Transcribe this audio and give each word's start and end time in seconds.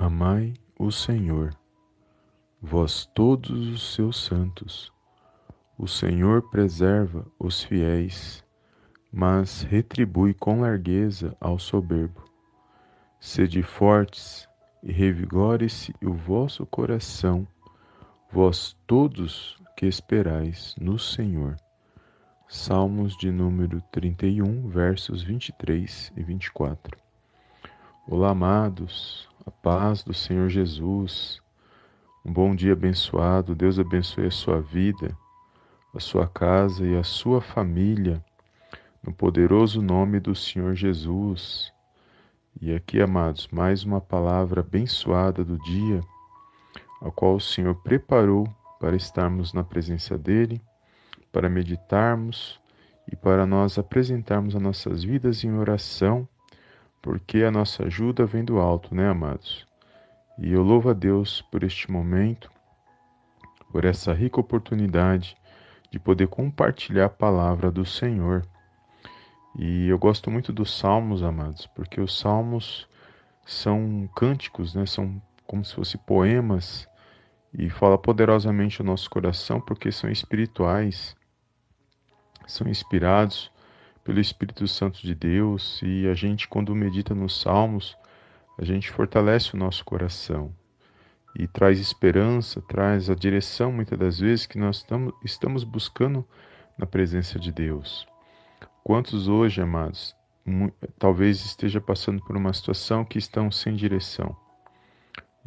Amai 0.00 0.54
o 0.78 0.92
Senhor, 0.92 1.52
vós 2.62 3.04
todos 3.04 3.66
os 3.66 3.94
seus 3.94 4.16
santos. 4.16 4.92
O 5.76 5.88
Senhor 5.88 6.48
preserva 6.50 7.26
os 7.36 7.64
fiéis, 7.64 8.44
mas 9.12 9.62
retribui 9.62 10.34
com 10.34 10.60
largueza 10.60 11.36
ao 11.40 11.58
soberbo. 11.58 12.22
Sede 13.18 13.60
fortes 13.60 14.48
e 14.84 14.92
revigore-se 14.92 15.92
o 16.00 16.12
vosso 16.12 16.64
coração, 16.64 17.44
vós 18.30 18.78
todos 18.86 19.60
que 19.76 19.84
esperais 19.84 20.76
no 20.80 20.96
Senhor. 20.96 21.56
Salmos 22.46 23.16
de 23.16 23.32
número 23.32 23.82
31, 23.90 24.68
versos 24.68 25.24
23 25.24 26.12
e 26.16 26.22
24. 26.22 26.96
Olá, 28.06 28.30
amados, 28.30 29.27
a 29.48 29.50
paz 29.50 30.02
do 30.02 30.12
Senhor 30.12 30.50
Jesus. 30.50 31.40
Um 32.22 32.30
bom 32.30 32.54
dia 32.54 32.74
abençoado. 32.74 33.54
Deus 33.54 33.78
abençoe 33.78 34.26
a 34.26 34.30
sua 34.30 34.60
vida, 34.60 35.16
a 35.94 35.98
sua 35.98 36.28
casa 36.28 36.86
e 36.86 36.94
a 36.94 37.02
sua 37.02 37.40
família, 37.40 38.22
no 39.02 39.10
poderoso 39.10 39.80
nome 39.80 40.20
do 40.20 40.34
Senhor 40.34 40.74
Jesus. 40.74 41.72
E 42.60 42.74
aqui, 42.74 43.00
amados, 43.00 43.48
mais 43.50 43.84
uma 43.84 44.02
palavra 44.02 44.60
abençoada 44.60 45.42
do 45.42 45.56
dia, 45.60 46.02
a 47.00 47.10
qual 47.10 47.36
o 47.36 47.40
Senhor 47.40 47.74
preparou 47.76 48.46
para 48.78 48.96
estarmos 48.96 49.54
na 49.54 49.64
presença 49.64 50.18
dEle 50.18 50.60
para 51.32 51.48
meditarmos 51.48 52.60
e 53.10 53.16
para 53.16 53.46
nós 53.46 53.78
apresentarmos 53.78 54.54
as 54.54 54.62
nossas 54.62 55.04
vidas 55.04 55.42
em 55.42 55.54
oração, 55.54 56.28
porque 57.00 57.42
a 57.42 57.50
nossa 57.50 57.84
ajuda 57.84 58.26
vem 58.26 58.44
do 58.44 58.58
alto, 58.58 58.94
né, 58.94 59.08
amados? 59.08 59.66
E 60.38 60.52
eu 60.52 60.62
louvo 60.62 60.90
a 60.90 60.92
Deus 60.92 61.42
por 61.42 61.62
este 61.62 61.90
momento, 61.90 62.50
por 63.72 63.84
essa 63.84 64.12
rica 64.12 64.40
oportunidade 64.40 65.36
de 65.90 65.98
poder 65.98 66.28
compartilhar 66.28 67.06
a 67.06 67.10
palavra 67.10 67.70
do 67.70 67.84
Senhor. 67.84 68.46
E 69.58 69.88
eu 69.88 69.98
gosto 69.98 70.30
muito 70.30 70.52
dos 70.52 70.76
salmos, 70.76 71.22
amados, 71.22 71.66
porque 71.66 72.00
os 72.00 72.18
salmos 72.18 72.88
são 73.44 74.08
cânticos, 74.14 74.74
né? 74.74 74.86
São 74.86 75.20
como 75.46 75.64
se 75.64 75.74
fossem 75.74 76.00
poemas 76.06 76.86
e 77.52 77.70
fala 77.70 77.96
poderosamente 77.96 78.82
o 78.82 78.84
nosso 78.84 79.08
coração 79.08 79.60
porque 79.60 79.90
são 79.90 80.10
espirituais 80.10 81.16
são 82.46 82.68
inspirados 82.68 83.50
pelo 84.08 84.20
Espírito 84.20 84.66
Santo 84.66 85.02
de 85.02 85.14
Deus 85.14 85.82
e 85.82 86.08
a 86.08 86.14
gente, 86.14 86.48
quando 86.48 86.74
medita 86.74 87.14
nos 87.14 87.42
Salmos, 87.42 87.94
a 88.56 88.64
gente 88.64 88.90
fortalece 88.90 89.54
o 89.54 89.58
nosso 89.58 89.84
coração 89.84 90.50
e 91.38 91.46
traz 91.46 91.78
esperança, 91.78 92.62
traz 92.62 93.10
a 93.10 93.14
direção, 93.14 93.70
muitas 93.70 93.98
das 93.98 94.18
vezes, 94.18 94.46
que 94.46 94.56
nós 94.56 94.82
estamos 95.22 95.62
buscando 95.62 96.26
na 96.78 96.86
presença 96.86 97.38
de 97.38 97.52
Deus. 97.52 98.08
Quantos 98.82 99.28
hoje, 99.28 99.60
amados, 99.60 100.16
talvez 100.98 101.44
esteja 101.44 101.78
passando 101.78 102.24
por 102.24 102.34
uma 102.34 102.54
situação 102.54 103.04
que 103.04 103.18
estão 103.18 103.50
sem 103.50 103.76
direção? 103.76 104.34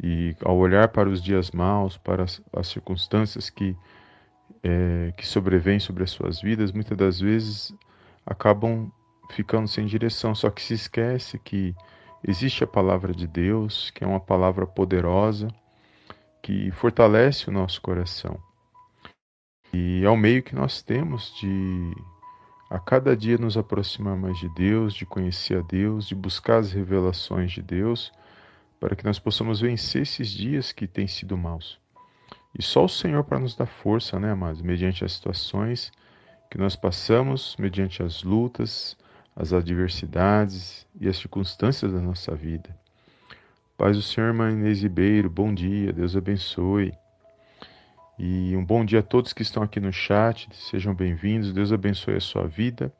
E 0.00 0.36
ao 0.44 0.56
olhar 0.56 0.86
para 0.86 1.08
os 1.08 1.20
dias 1.20 1.50
maus, 1.50 1.96
para 1.96 2.22
as, 2.22 2.40
as 2.52 2.68
circunstâncias 2.68 3.50
que 3.50 3.76
é, 4.62 5.12
que 5.16 5.26
sobrevêm 5.26 5.80
sobre 5.80 6.04
as 6.04 6.12
suas 6.12 6.40
vidas, 6.40 6.70
muitas 6.70 6.96
das 6.96 7.18
vezes 7.18 7.74
acabam 8.26 8.90
ficando 9.30 9.66
sem 9.66 9.86
direção, 9.86 10.34
só 10.34 10.50
que 10.50 10.62
se 10.62 10.74
esquece 10.74 11.38
que 11.38 11.74
existe 12.26 12.62
a 12.62 12.66
palavra 12.66 13.14
de 13.14 13.26
Deus, 13.26 13.90
que 13.90 14.04
é 14.04 14.06
uma 14.06 14.20
palavra 14.20 14.66
poderosa, 14.66 15.48
que 16.42 16.70
fortalece 16.72 17.48
o 17.48 17.52
nosso 17.52 17.80
coração. 17.80 18.38
E 19.72 20.04
é 20.04 20.10
o 20.10 20.16
meio 20.16 20.42
que 20.42 20.54
nós 20.54 20.82
temos 20.82 21.34
de 21.40 21.94
a 22.68 22.78
cada 22.78 23.14
dia 23.14 23.36
nos 23.36 23.58
aproximar 23.58 24.16
mais 24.16 24.38
de 24.38 24.48
Deus, 24.54 24.94
de 24.94 25.04
conhecer 25.04 25.58
a 25.58 25.60
Deus, 25.60 26.08
de 26.08 26.14
buscar 26.14 26.56
as 26.58 26.72
revelações 26.72 27.52
de 27.52 27.60
Deus, 27.60 28.10
para 28.80 28.96
que 28.96 29.04
nós 29.04 29.18
possamos 29.18 29.60
vencer 29.60 30.02
esses 30.02 30.30
dias 30.30 30.72
que 30.72 30.86
têm 30.86 31.06
sido 31.06 31.36
maus. 31.36 31.78
E 32.58 32.62
só 32.62 32.86
o 32.86 32.88
Senhor 32.88 33.24
para 33.24 33.38
nos 33.38 33.54
dar 33.54 33.66
força, 33.66 34.18
né, 34.18 34.32
amados, 34.32 34.62
mediante 34.62 35.04
as 35.04 35.12
situações 35.12 35.92
que 36.52 36.58
nós 36.58 36.76
passamos, 36.76 37.56
mediante 37.58 38.02
as 38.02 38.22
lutas, 38.22 38.94
as 39.34 39.54
adversidades 39.54 40.86
e 41.00 41.08
as 41.08 41.16
circunstâncias 41.16 41.90
da 41.90 41.98
nossa 41.98 42.34
vida. 42.34 42.76
Paz 43.74 43.96
do 43.96 44.02
Senhor, 44.02 44.26
irmã 44.26 44.52
Inês 44.52 44.82
Ribeiro, 44.82 45.30
bom 45.30 45.54
dia, 45.54 45.94
Deus 45.94 46.14
abençoe. 46.14 46.92
E 48.18 48.54
um 48.54 48.62
bom 48.62 48.84
dia 48.84 48.98
a 48.98 49.02
todos 49.02 49.32
que 49.32 49.40
estão 49.40 49.62
aqui 49.62 49.80
no 49.80 49.90
chat, 49.90 50.46
sejam 50.52 50.94
bem-vindos, 50.94 51.54
Deus 51.54 51.72
abençoe 51.72 52.16
a 52.16 52.20
sua 52.20 52.46
vida, 52.46 52.92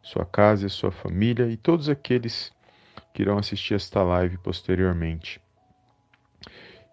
sua 0.00 0.24
casa 0.24 0.62
e 0.62 0.66
a 0.66 0.70
sua 0.70 0.92
família 0.92 1.48
e 1.50 1.56
todos 1.56 1.88
aqueles 1.88 2.52
que 3.12 3.22
irão 3.22 3.38
assistir 3.38 3.74
esta 3.74 4.04
live 4.04 4.38
posteriormente. 4.38 5.40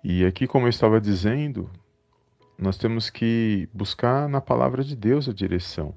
E 0.04 0.26
aqui, 0.26 0.48
como 0.48 0.66
eu 0.66 0.72
estava 0.72 1.00
dizendo, 1.00 1.70
nós 2.58 2.76
temos 2.76 3.08
que 3.08 3.70
buscar 3.72 4.28
na 4.28 4.42
palavra 4.42 4.84
de 4.84 4.96
Deus 4.96 5.30
a 5.30 5.32
direção. 5.32 5.94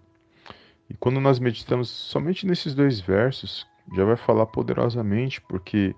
E 0.91 0.95
quando 0.95 1.21
nós 1.21 1.39
meditamos 1.39 1.89
somente 1.89 2.45
nesses 2.45 2.75
dois 2.75 3.01
versos, 3.01 3.65
já 3.95 4.05
vai 4.05 4.17
falar 4.17 4.47
poderosamente, 4.47 5.41
porque 5.41 5.95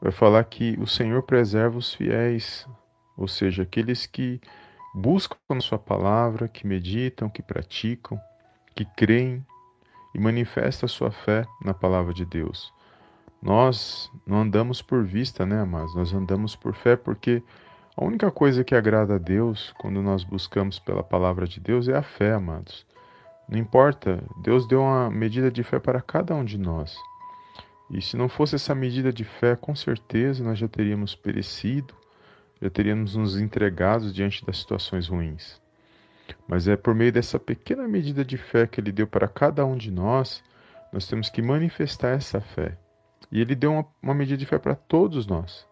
vai 0.00 0.12
falar 0.12 0.44
que 0.44 0.78
o 0.80 0.86
Senhor 0.86 1.22
preserva 1.24 1.76
os 1.76 1.92
fiéis, 1.92 2.64
ou 3.16 3.26
seja, 3.26 3.64
aqueles 3.64 4.06
que 4.06 4.40
buscam 4.94 5.36
a 5.48 5.60
sua 5.60 5.78
palavra, 5.78 6.48
que 6.48 6.64
meditam, 6.64 7.28
que 7.28 7.42
praticam, 7.42 8.18
que 8.74 8.84
creem 8.96 9.44
e 10.14 10.18
manifestam 10.18 10.86
a 10.86 10.88
sua 10.88 11.10
fé 11.10 11.44
na 11.64 11.74
palavra 11.74 12.14
de 12.14 12.24
Deus. 12.24 12.72
Nós 13.42 14.10
não 14.24 14.42
andamos 14.42 14.80
por 14.80 15.04
vista, 15.04 15.44
né, 15.44 15.64
mas 15.64 15.94
nós 15.94 16.12
andamos 16.12 16.54
por 16.54 16.74
fé 16.74 16.94
porque 16.94 17.42
a 17.96 18.04
única 18.04 18.30
coisa 18.30 18.62
que 18.62 18.74
agrada 18.74 19.16
a 19.16 19.18
Deus 19.18 19.74
quando 19.78 20.00
nós 20.00 20.22
buscamos 20.22 20.78
pela 20.78 21.02
palavra 21.02 21.48
de 21.48 21.58
Deus 21.58 21.88
é 21.88 21.96
a 21.96 22.02
fé, 22.02 22.32
amados. 22.32 22.86
Não 23.50 23.58
importa, 23.58 24.22
Deus 24.36 24.68
deu 24.68 24.80
uma 24.80 25.10
medida 25.10 25.50
de 25.50 25.64
fé 25.64 25.80
para 25.80 26.00
cada 26.00 26.32
um 26.36 26.44
de 26.44 26.56
nós. 26.56 26.96
E 27.90 28.00
se 28.00 28.16
não 28.16 28.28
fosse 28.28 28.54
essa 28.54 28.76
medida 28.76 29.12
de 29.12 29.24
fé, 29.24 29.56
com 29.56 29.74
certeza 29.74 30.44
nós 30.44 30.56
já 30.56 30.68
teríamos 30.68 31.16
perecido, 31.16 31.92
já 32.62 32.70
teríamos 32.70 33.16
nos 33.16 33.36
entregado 33.40 34.12
diante 34.12 34.46
das 34.46 34.58
situações 34.58 35.08
ruins. 35.08 35.60
Mas 36.46 36.68
é 36.68 36.76
por 36.76 36.94
meio 36.94 37.10
dessa 37.10 37.40
pequena 37.40 37.88
medida 37.88 38.24
de 38.24 38.36
fé 38.36 38.68
que 38.68 38.80
Ele 38.80 38.92
deu 38.92 39.08
para 39.08 39.26
cada 39.26 39.66
um 39.66 39.76
de 39.76 39.90
nós, 39.90 40.44
nós 40.92 41.08
temos 41.08 41.28
que 41.28 41.42
manifestar 41.42 42.10
essa 42.10 42.40
fé. 42.40 42.78
E 43.32 43.40
Ele 43.40 43.56
deu 43.56 43.72
uma, 43.72 43.86
uma 44.00 44.14
medida 44.14 44.36
de 44.36 44.46
fé 44.46 44.60
para 44.60 44.76
todos 44.76 45.26
nós. 45.26 45.66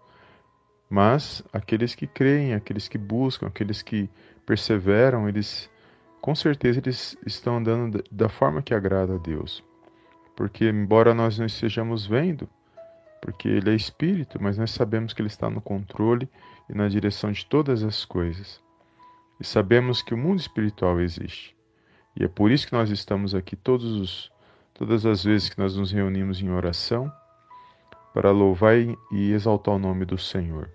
Mas 0.90 1.44
aqueles 1.52 1.94
que 1.94 2.08
creem, 2.08 2.54
aqueles 2.54 2.88
que 2.88 2.98
buscam, 2.98 3.46
aqueles 3.46 3.82
que 3.82 4.10
perseveram, 4.44 5.28
eles 5.28 5.70
com 6.20 6.34
certeza 6.34 6.80
eles 6.80 7.16
estão 7.26 7.58
andando 7.58 8.02
da 8.10 8.28
forma 8.28 8.62
que 8.62 8.74
agrada 8.74 9.14
a 9.14 9.18
Deus. 9.18 9.64
Porque 10.36 10.68
embora 10.68 11.14
nós 11.14 11.38
não 11.38 11.46
estejamos 11.46 12.06
vendo, 12.06 12.48
porque 13.20 13.48
ele 13.48 13.70
é 13.70 13.74
espírito, 13.74 14.38
mas 14.40 14.56
nós 14.56 14.70
sabemos 14.70 15.12
que 15.12 15.20
ele 15.20 15.28
está 15.28 15.50
no 15.50 15.60
controle 15.60 16.28
e 16.68 16.74
na 16.74 16.88
direção 16.88 17.32
de 17.32 17.44
todas 17.44 17.82
as 17.82 18.04
coisas. 18.04 18.60
E 19.40 19.44
sabemos 19.44 20.02
que 20.02 20.14
o 20.14 20.18
mundo 20.18 20.38
espiritual 20.38 21.00
existe. 21.00 21.56
E 22.16 22.24
é 22.24 22.28
por 22.28 22.50
isso 22.50 22.66
que 22.66 22.72
nós 22.72 22.90
estamos 22.90 23.34
aqui 23.34 23.54
todos 23.54 23.84
os, 23.84 24.32
todas 24.74 25.06
as 25.06 25.24
vezes 25.24 25.48
que 25.48 25.58
nós 25.58 25.76
nos 25.76 25.92
reunimos 25.92 26.40
em 26.40 26.50
oração 26.50 27.12
para 28.12 28.30
louvar 28.30 28.74
e 28.76 29.32
exaltar 29.32 29.74
o 29.74 29.78
nome 29.78 30.04
do 30.04 30.18
Senhor. 30.18 30.68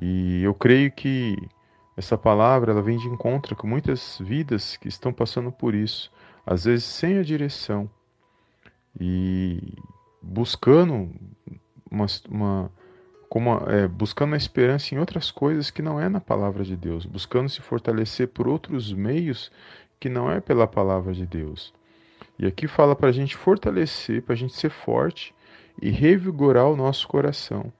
E 0.00 0.42
eu 0.42 0.54
creio 0.54 0.92
que 0.92 1.36
essa 1.98 2.16
palavra 2.16 2.70
ela 2.70 2.80
vem 2.80 2.96
de 2.96 3.08
encontro 3.08 3.56
com 3.56 3.66
muitas 3.66 4.18
vidas 4.20 4.76
que 4.76 4.86
estão 4.86 5.12
passando 5.12 5.50
por 5.50 5.74
isso, 5.74 6.12
às 6.46 6.64
vezes 6.64 6.84
sem 6.84 7.18
a 7.18 7.24
direção 7.24 7.90
e 9.00 9.74
buscando 10.22 11.10
uma, 11.90 12.06
uma 12.28 12.70
como 13.28 13.52
é, 13.68 13.88
buscando 13.88 14.34
a 14.34 14.36
esperança 14.36 14.94
em 14.94 14.98
outras 14.98 15.32
coisas 15.32 15.72
que 15.72 15.82
não 15.82 16.00
é 16.00 16.08
na 16.08 16.20
palavra 16.20 16.62
de 16.62 16.76
Deus, 16.76 17.04
buscando 17.04 17.48
se 17.48 17.60
fortalecer 17.60 18.28
por 18.28 18.46
outros 18.46 18.92
meios 18.92 19.50
que 19.98 20.08
não 20.08 20.30
é 20.30 20.40
pela 20.40 20.68
palavra 20.68 21.12
de 21.12 21.26
Deus. 21.26 21.74
E 22.38 22.46
aqui 22.46 22.68
fala 22.68 22.94
para 22.94 23.08
a 23.08 23.12
gente 23.12 23.36
fortalecer, 23.36 24.22
para 24.22 24.34
a 24.34 24.38
gente 24.38 24.54
ser 24.54 24.70
forte 24.70 25.34
e 25.82 25.90
revigorar 25.90 26.68
o 26.68 26.76
nosso 26.76 27.08
coração 27.08 27.72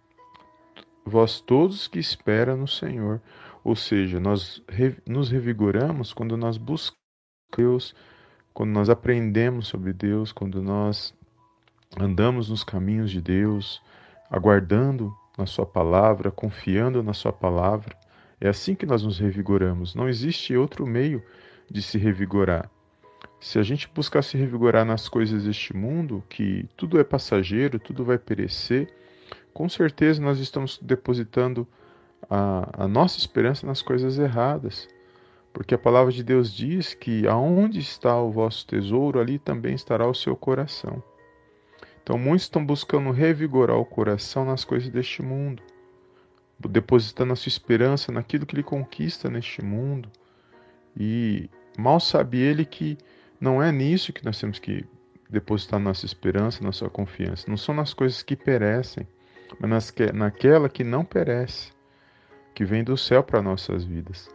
vós 1.09 1.41
todos 1.41 1.89
que 1.89 1.99
espera 1.99 2.55
no 2.55 2.69
Senhor. 2.69 3.21
Ou 3.65 3.75
seja, 3.77 4.21
nós 4.21 4.63
nos 5.07 5.31
revigoramos 5.31 6.13
quando 6.13 6.37
nós 6.37 6.57
buscamos 6.57 6.99
Deus, 7.57 7.95
quando 8.53 8.71
nós 8.71 8.91
aprendemos 8.91 9.69
sobre 9.69 9.93
Deus, 9.93 10.33
quando 10.33 10.63
nós 10.63 11.15
andamos 11.99 12.49
nos 12.49 12.63
caminhos 12.63 13.11
de 13.11 13.21
Deus, 13.21 13.83
aguardando 14.31 15.15
na 15.37 15.47
Sua 15.47 15.65
palavra, 15.65 16.31
confiando 16.31 17.03
na 17.03 17.13
Sua 17.13 17.33
palavra. 17.33 17.97
É 18.41 18.49
assim 18.49 18.75
que 18.75 18.87
nós 18.87 19.03
nos 19.03 19.19
revigoramos. 19.19 19.95
Não 19.95 20.09
existe 20.09 20.57
outro 20.57 20.87
meio 20.87 21.23
de 21.71 21.81
se 21.83 21.99
revigorar. 21.99 22.71
Se 23.41 23.59
a 23.59 23.63
gente 23.63 23.89
buscar 23.95 24.23
se 24.23 24.37
revigorar 24.37 24.85
nas 24.85 25.09
coisas 25.09 25.45
deste 25.45 25.75
mundo, 25.75 26.23
que 26.29 26.69
tudo 26.77 26.99
é 26.99 27.05
passageiro, 27.05 27.79
tudo 27.79 28.05
vai 28.05 28.19
perecer, 28.19 28.93
com 29.53 29.69
certeza 29.69 30.21
nós 30.21 30.39
estamos 30.39 30.79
depositando 30.81 31.67
a, 32.29 32.85
a 32.85 32.89
nossa 32.89 33.19
esperança 33.19 33.67
nas 33.67 33.83
coisas 33.83 34.19
erradas. 34.19 34.89
Porque 35.53 35.75
a 35.75 35.79
palavra 35.79 36.13
de 36.13 36.23
Deus 36.23 36.53
diz 36.53 36.95
que 36.95 37.27
aonde 37.27 37.81
está 37.81 38.21
o 38.21 38.31
vosso 38.31 38.67
tesouro, 38.67 39.19
ali 39.19 39.39
também 39.39 39.75
estará 39.75 40.07
o 40.07 40.15
seu 40.15 40.37
coração. 40.37 41.03
Então 42.03 42.19
muitos 42.19 42.45
estão 42.45 42.65
buscando 42.65 43.11
revigorar 43.11 43.77
o 43.77 43.85
coração 43.85 44.45
nas 44.45 44.65
coisas 44.65 44.89
deste 44.89 45.23
mundo, 45.23 45.63
depositando 46.59 47.33
a 47.33 47.37
sua 47.37 47.49
esperança 47.49 48.13
naquilo 48.13 48.47
que 48.47 48.55
ele 48.55 48.63
conquista 48.63 49.29
neste 49.29 49.63
mundo. 49.63 50.09
E 50.97 51.51
mal 51.77 52.01
sabe 52.01 52.39
ele 52.39 52.65
que 52.65 52.97
não 53.41 53.63
é 53.63 53.71
nisso 53.71 54.13
que 54.13 54.25
nós 54.25 54.39
temos 54.39 54.59
que 54.59 54.85
depositar 55.29 55.79
nossa 55.79 56.07
esperança, 56.07 56.65
nossa 56.65 56.89
confiança. 56.89 57.45
Não 57.49 57.57
são 57.57 57.75
nas 57.75 57.93
coisas 57.93 58.23
que 58.23 58.35
perecem, 58.35 59.07
mas 59.59 59.71
nas 59.71 59.91
que, 59.91 60.11
naquela 60.13 60.69
que 60.69 60.83
não 60.83 61.05
perece, 61.05 61.73
que 62.59 62.65
vem 62.65 62.83
do 62.83 62.97
céu 62.97 63.23
para 63.23 63.41
nossas 63.41 63.85
vidas. 63.85 64.29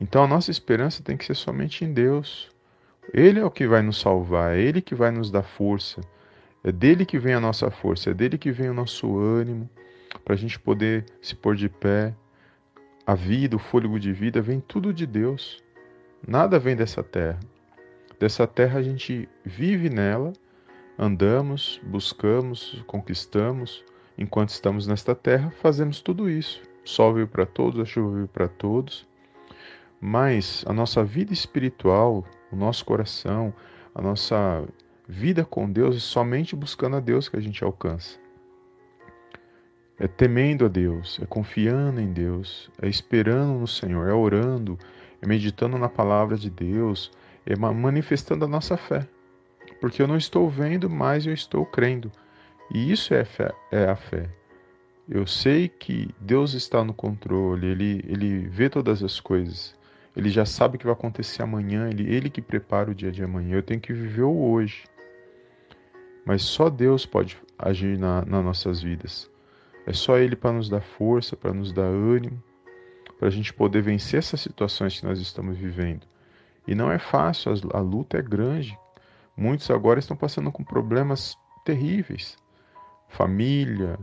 Então 0.00 0.22
a 0.22 0.28
nossa 0.28 0.48
esperança 0.48 1.02
tem 1.02 1.16
que 1.16 1.24
ser 1.24 1.34
somente 1.34 1.84
em 1.84 1.92
Deus. 1.92 2.48
Ele 3.12 3.40
é 3.40 3.44
o 3.44 3.50
que 3.50 3.66
vai 3.66 3.82
nos 3.82 3.98
salvar, 3.98 4.54
é 4.54 4.60
Ele 4.60 4.80
que 4.80 4.94
vai 4.94 5.10
nos 5.10 5.28
dar 5.28 5.42
força. 5.42 6.00
É 6.62 6.70
dele 6.70 7.04
que 7.04 7.18
vem 7.18 7.34
a 7.34 7.40
nossa 7.40 7.68
força, 7.68 8.10
é 8.10 8.14
dele 8.14 8.38
que 8.38 8.52
vem 8.52 8.70
o 8.70 8.74
nosso 8.74 9.18
ânimo, 9.18 9.68
para 10.24 10.34
a 10.34 10.36
gente 10.36 10.56
poder 10.56 11.04
se 11.20 11.34
pôr 11.34 11.56
de 11.56 11.68
pé. 11.68 12.14
A 13.04 13.16
vida, 13.16 13.56
o 13.56 13.58
fôlego 13.58 13.98
de 13.98 14.12
vida, 14.12 14.40
vem 14.40 14.60
tudo 14.60 14.94
de 14.94 15.04
Deus. 15.04 15.60
Nada 16.24 16.60
vem 16.60 16.76
dessa 16.76 17.02
terra. 17.02 17.40
Dessa 18.20 18.46
terra 18.46 18.78
a 18.78 18.82
gente 18.84 19.28
vive 19.44 19.90
nela, 19.90 20.32
andamos, 20.96 21.80
buscamos, 21.82 22.84
conquistamos. 22.86 23.84
Enquanto 24.16 24.50
estamos 24.50 24.86
nesta 24.86 25.12
terra, 25.12 25.50
fazemos 25.60 26.00
tudo 26.00 26.30
isso. 26.30 26.62
O 26.84 26.88
sol 26.88 27.14
veio 27.14 27.28
para 27.28 27.46
todos, 27.46 27.80
a 27.80 27.84
chuva 27.84 28.14
veio 28.14 28.28
para 28.28 28.48
todos 28.48 29.06
mas 30.04 30.64
a 30.66 30.72
nossa 30.72 31.04
vida 31.04 31.32
espiritual, 31.32 32.24
o 32.50 32.56
nosso 32.56 32.84
coração, 32.84 33.54
a 33.94 34.02
nossa 34.02 34.66
vida 35.06 35.44
com 35.44 35.70
Deus 35.70 35.94
é 35.94 36.00
somente 36.00 36.56
buscando 36.56 36.96
a 36.96 37.00
Deus 37.00 37.28
que 37.28 37.36
a 37.36 37.40
gente 37.40 37.62
alcança. 37.62 38.18
É 40.00 40.08
temendo 40.08 40.64
a 40.64 40.68
Deus, 40.68 41.20
é 41.22 41.26
confiando 41.26 42.00
em 42.00 42.12
Deus, 42.12 42.68
é 42.82 42.88
esperando 42.88 43.60
no 43.60 43.68
Senhor, 43.68 44.08
é 44.08 44.12
orando, 44.12 44.76
é 45.20 45.26
meditando 45.26 45.78
na 45.78 45.88
palavra 45.88 46.36
de 46.36 46.50
Deus, 46.50 47.12
é 47.46 47.54
manifestando 47.54 48.44
a 48.44 48.48
nossa 48.48 48.76
fé. 48.76 49.06
Porque 49.80 50.02
eu 50.02 50.08
não 50.08 50.16
estou 50.16 50.50
vendo, 50.50 50.90
mas 50.90 51.26
eu 51.26 51.32
estou 51.32 51.64
crendo. 51.64 52.10
E 52.74 52.90
isso 52.90 53.14
é, 53.14 53.24
fé, 53.24 53.52
é 53.70 53.84
a 53.84 53.94
fé. 53.94 54.28
Eu 55.08 55.26
sei 55.26 55.68
que 55.68 56.08
Deus 56.20 56.54
está 56.54 56.84
no 56.84 56.94
controle, 56.94 57.66
Ele, 57.66 58.04
ele 58.08 58.48
vê 58.48 58.70
todas 58.70 59.02
as 59.02 59.20
coisas. 59.20 59.74
Ele 60.16 60.28
já 60.28 60.44
sabe 60.44 60.76
o 60.76 60.78
que 60.78 60.84
vai 60.84 60.92
acontecer 60.92 61.42
amanhã, 61.42 61.88
ele, 61.88 62.14
ele 62.14 62.28
que 62.28 62.42
prepara 62.42 62.90
o 62.90 62.94
dia 62.94 63.10
de 63.10 63.24
amanhã. 63.24 63.56
Eu 63.56 63.62
tenho 63.62 63.80
que 63.80 63.92
viver 63.92 64.22
o 64.22 64.50
hoje. 64.50 64.84
Mas 66.24 66.42
só 66.42 66.68
Deus 66.68 67.04
pode 67.06 67.40
agir 67.58 67.98
na, 67.98 68.24
nas 68.24 68.44
nossas 68.44 68.82
vidas. 68.82 69.30
É 69.86 69.92
só 69.92 70.18
Ele 70.18 70.36
para 70.36 70.52
nos 70.52 70.68
dar 70.68 70.80
força, 70.80 71.36
para 71.36 71.52
nos 71.52 71.72
dar 71.72 71.82
ânimo, 71.82 72.42
para 73.18 73.28
a 73.28 73.30
gente 73.30 73.52
poder 73.52 73.82
vencer 73.82 74.18
essas 74.18 74.40
situações 74.40 75.00
que 75.00 75.06
nós 75.06 75.18
estamos 75.18 75.56
vivendo. 75.56 76.06
E 76.66 76.74
não 76.74 76.92
é 76.92 76.98
fácil, 76.98 77.52
a, 77.52 77.78
a 77.78 77.80
luta 77.80 78.18
é 78.18 78.22
grande. 78.22 78.78
Muitos 79.36 79.70
agora 79.70 79.98
estão 79.98 80.16
passando 80.16 80.52
com 80.52 80.62
problemas 80.62 81.36
terríveis. 81.64 82.36
Família, 83.08 83.98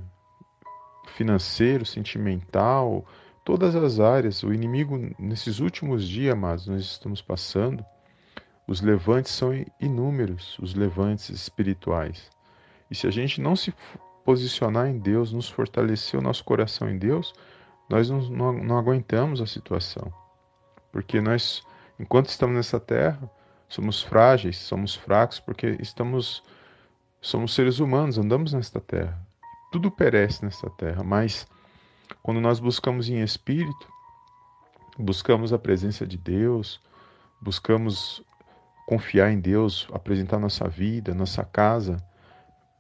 financeiro, 1.09 1.85
sentimental, 1.85 3.05
todas 3.43 3.75
as 3.75 3.99
áreas. 3.99 4.43
O 4.43 4.53
inimigo, 4.53 4.97
nesses 5.17 5.59
últimos 5.59 6.07
dias, 6.07 6.33
amados, 6.33 6.67
nós 6.67 6.81
estamos 6.81 7.21
passando, 7.21 7.83
os 8.67 8.81
levantes 8.81 9.31
são 9.31 9.51
inúmeros, 9.79 10.57
os 10.59 10.73
levantes 10.73 11.29
espirituais. 11.29 12.29
E 12.89 12.95
se 12.95 13.07
a 13.07 13.11
gente 13.11 13.41
não 13.41 13.55
se 13.55 13.73
posicionar 14.23 14.87
em 14.87 14.97
Deus, 14.97 15.33
nos 15.33 15.49
fortalecer 15.49 16.19
o 16.19 16.23
nosso 16.23 16.43
coração 16.43 16.89
em 16.89 16.97
Deus, 16.97 17.33
nós 17.89 18.09
não, 18.09 18.21
não, 18.29 18.53
não 18.53 18.77
aguentamos 18.77 19.41
a 19.41 19.47
situação. 19.47 20.13
Porque 20.91 21.19
nós, 21.19 21.63
enquanto 21.99 22.27
estamos 22.27 22.55
nessa 22.55 22.79
terra, 22.79 23.29
somos 23.67 24.01
frágeis, 24.01 24.57
somos 24.57 24.95
fracos, 24.95 25.39
porque 25.39 25.77
estamos 25.79 26.43
somos 27.21 27.53
seres 27.53 27.79
humanos, 27.79 28.17
andamos 28.17 28.53
nesta 28.53 28.79
terra. 28.79 29.19
Tudo 29.71 29.91
perece 29.91 30.43
nesta 30.43 30.69
terra, 30.69 31.03
mas 31.03 31.47
quando 32.23 32.41
nós 32.41 32.59
buscamos 32.59 33.09
em 33.09 33.21
espírito, 33.21 33.87
buscamos 34.97 35.53
a 35.53 35.59
presença 35.59 36.07
de 36.07 36.17
Deus, 36.17 36.81
buscamos 37.39 38.23
confiar 38.87 39.31
em 39.31 39.39
Deus, 39.39 39.87
apresentar 39.93 40.39
nossa 40.39 40.67
vida, 40.67 41.13
nossa 41.13 41.45
casa, 41.45 41.97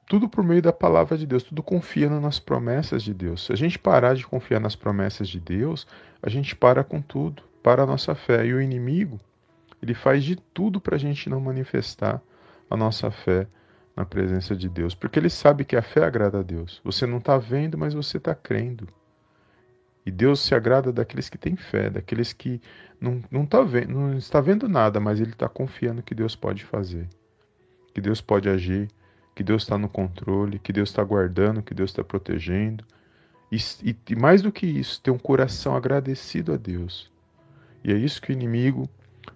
tudo 0.09 0.27
por 0.27 0.43
meio 0.43 0.59
da 0.59 0.73
palavra 0.73 1.15
de 1.15 1.27
Deus, 1.27 1.43
tudo 1.43 1.61
confia 1.61 2.09
nas 2.09 2.39
promessas 2.39 3.03
de 3.03 3.13
Deus. 3.13 3.45
Se 3.45 3.53
a 3.53 3.55
gente 3.55 3.77
parar 3.77 4.15
de 4.15 4.25
confiar 4.25 4.59
nas 4.59 4.75
promessas 4.75 5.29
de 5.29 5.39
Deus, 5.39 5.85
a 6.23 6.27
gente 6.27 6.55
para 6.55 6.83
com 6.83 6.99
tudo, 6.99 7.43
para 7.61 7.83
a 7.83 7.85
nossa 7.85 8.15
fé. 8.15 8.43
E 8.43 8.51
o 8.51 8.59
inimigo, 8.59 9.19
ele 9.79 9.93
faz 9.93 10.23
de 10.23 10.35
tudo 10.35 10.81
para 10.81 10.95
a 10.95 10.99
gente 10.99 11.29
não 11.29 11.39
manifestar 11.39 12.19
a 12.67 12.75
nossa 12.75 13.11
fé 13.11 13.47
na 13.99 14.05
presença 14.05 14.55
de 14.55 14.69
Deus, 14.69 14.95
porque 14.95 15.19
ele 15.19 15.29
sabe 15.29 15.65
que 15.65 15.75
a 15.75 15.81
fé 15.81 16.05
agrada 16.05 16.39
a 16.39 16.41
Deus. 16.41 16.79
Você 16.85 17.05
não 17.05 17.17
está 17.17 17.37
vendo, 17.37 17.77
mas 17.77 17.93
você 17.93 18.15
está 18.15 18.33
crendo. 18.33 18.87
E 20.05 20.09
Deus 20.09 20.39
se 20.39 20.55
agrada 20.55 20.93
daqueles 20.93 21.27
que 21.27 21.37
têm 21.37 21.57
fé, 21.57 21.89
daqueles 21.89 22.31
que 22.31 22.61
não, 22.99 23.21
não, 23.29 23.45
tá 23.45 23.61
vendo, 23.61 23.89
não 23.89 24.17
está 24.17 24.39
vendo 24.39 24.69
nada, 24.69 25.01
mas 25.01 25.19
ele 25.19 25.31
está 25.31 25.49
confiando 25.49 26.01
que 26.01 26.15
Deus 26.15 26.33
pode 26.33 26.63
fazer, 26.63 27.09
que 27.93 27.99
Deus 27.99 28.21
pode 28.21 28.47
agir, 28.47 28.87
que 29.35 29.43
Deus 29.43 29.63
está 29.63 29.77
no 29.77 29.89
controle, 29.89 30.59
que 30.59 30.71
Deus 30.71 30.87
está 30.87 31.03
guardando, 31.03 31.61
que 31.61 31.73
Deus 31.73 31.89
está 31.89 32.01
protegendo. 32.01 32.85
E, 33.51 33.57
e, 33.83 33.97
e 34.11 34.15
mais 34.15 34.41
do 34.41 34.49
que 34.49 34.65
isso, 34.65 35.01
ter 35.01 35.11
um 35.11 35.19
coração 35.19 35.75
agradecido 35.75 36.53
a 36.53 36.57
Deus. 36.57 37.11
E 37.83 37.91
é 37.91 37.97
isso 37.97 38.21
que 38.21 38.31
o 38.31 38.33
inimigo 38.33 38.89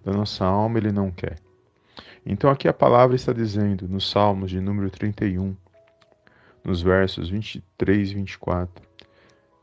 da 0.05 0.13
nossa 0.13 0.45
alma 0.45 0.77
ele 0.77 0.93
não 0.93 1.11
quer. 1.11 1.42
Então 2.25 2.49
aqui 2.49 2.67
a 2.67 2.73
palavra 2.73 3.15
está 3.15 3.33
dizendo, 3.33 3.87
nos 3.87 4.09
Salmos 4.09 4.49
de 4.49 4.59
número 4.59 4.89
31, 4.89 5.55
nos 6.63 6.81
versos 6.81 7.29
23 7.29 8.11
e 8.11 8.13
24, 8.15 8.83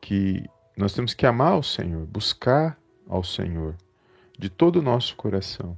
que 0.01 0.45
nós 0.77 0.93
temos 0.93 1.15
que 1.15 1.27
amar 1.27 1.59
o 1.59 1.63
Senhor, 1.63 2.07
buscar 2.07 2.79
ao 3.09 3.25
Senhor 3.25 3.75
de 4.39 4.49
todo 4.49 4.77
o 4.77 4.83
nosso 4.83 5.17
coração, 5.17 5.77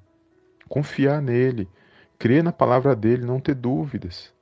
confiar 0.69 1.21
nele, 1.21 1.69
crer 2.19 2.43
na 2.43 2.53
palavra 2.53 2.95
dele, 2.95 3.27
não 3.27 3.41
ter 3.41 3.55
dúvidas. 3.55 4.33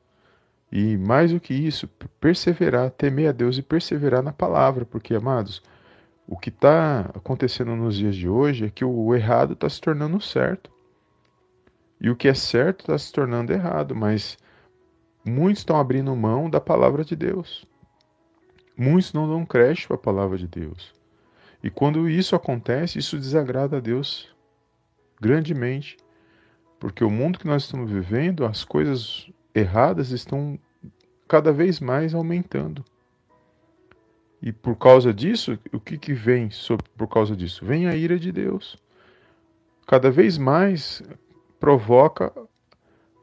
E 0.70 0.96
mais 0.96 1.32
do 1.32 1.40
que 1.40 1.54
isso, 1.54 1.88
perseverar, 2.20 2.90
temer 2.90 3.30
a 3.30 3.32
Deus 3.32 3.58
e 3.58 3.62
perseverar 3.62 4.22
na 4.22 4.32
palavra, 4.32 4.84
porque, 4.84 5.14
amados, 5.14 5.62
o 6.28 6.36
que 6.36 6.50
está 6.50 7.10
acontecendo 7.14 7.74
nos 7.74 7.96
dias 7.96 8.14
de 8.14 8.28
hoje 8.28 8.66
é 8.66 8.70
que 8.70 8.84
o 8.84 9.14
errado 9.14 9.54
está 9.54 9.68
se 9.68 9.80
tornando 9.80 10.20
certo. 10.20 10.70
E 12.00 12.08
o 12.08 12.16
que 12.16 12.28
é 12.28 12.34
certo 12.34 12.80
está 12.80 12.96
se 12.96 13.12
tornando 13.12 13.52
errado, 13.52 13.94
mas 13.94 14.38
muitos 15.24 15.60
estão 15.60 15.78
abrindo 15.78 16.14
mão 16.16 16.48
da 16.48 16.60
palavra 16.60 17.04
de 17.04 17.14
Deus. 17.14 17.66
Muitos 18.76 19.12
não 19.12 19.28
dão 19.28 19.44
crédito 19.44 19.92
à 19.92 19.98
palavra 19.98 20.38
de 20.38 20.48
Deus. 20.48 20.94
E 21.62 21.68
quando 21.68 22.08
isso 22.08 22.34
acontece, 22.34 22.98
isso 22.98 23.18
desagrada 23.18 23.76
a 23.76 23.80
Deus 23.80 24.34
grandemente. 25.20 25.98
Porque 26.78 27.04
o 27.04 27.10
mundo 27.10 27.38
que 27.38 27.46
nós 27.46 27.64
estamos 27.64 27.90
vivendo, 27.90 28.46
as 28.46 28.64
coisas 28.64 29.30
erradas 29.54 30.10
estão 30.10 30.58
cada 31.28 31.52
vez 31.52 31.78
mais 31.78 32.14
aumentando. 32.14 32.82
E 34.40 34.50
por 34.50 34.76
causa 34.76 35.12
disso, 35.12 35.58
o 35.70 35.78
que, 35.78 35.98
que 35.98 36.14
vem 36.14 36.50
sobre, 36.50 36.86
por 36.96 37.06
causa 37.06 37.36
disso? 37.36 37.64
Vem 37.64 37.86
a 37.86 37.94
ira 37.94 38.18
de 38.18 38.32
Deus. 38.32 38.78
Cada 39.86 40.10
vez 40.10 40.38
mais 40.38 41.02
provoca 41.60 42.32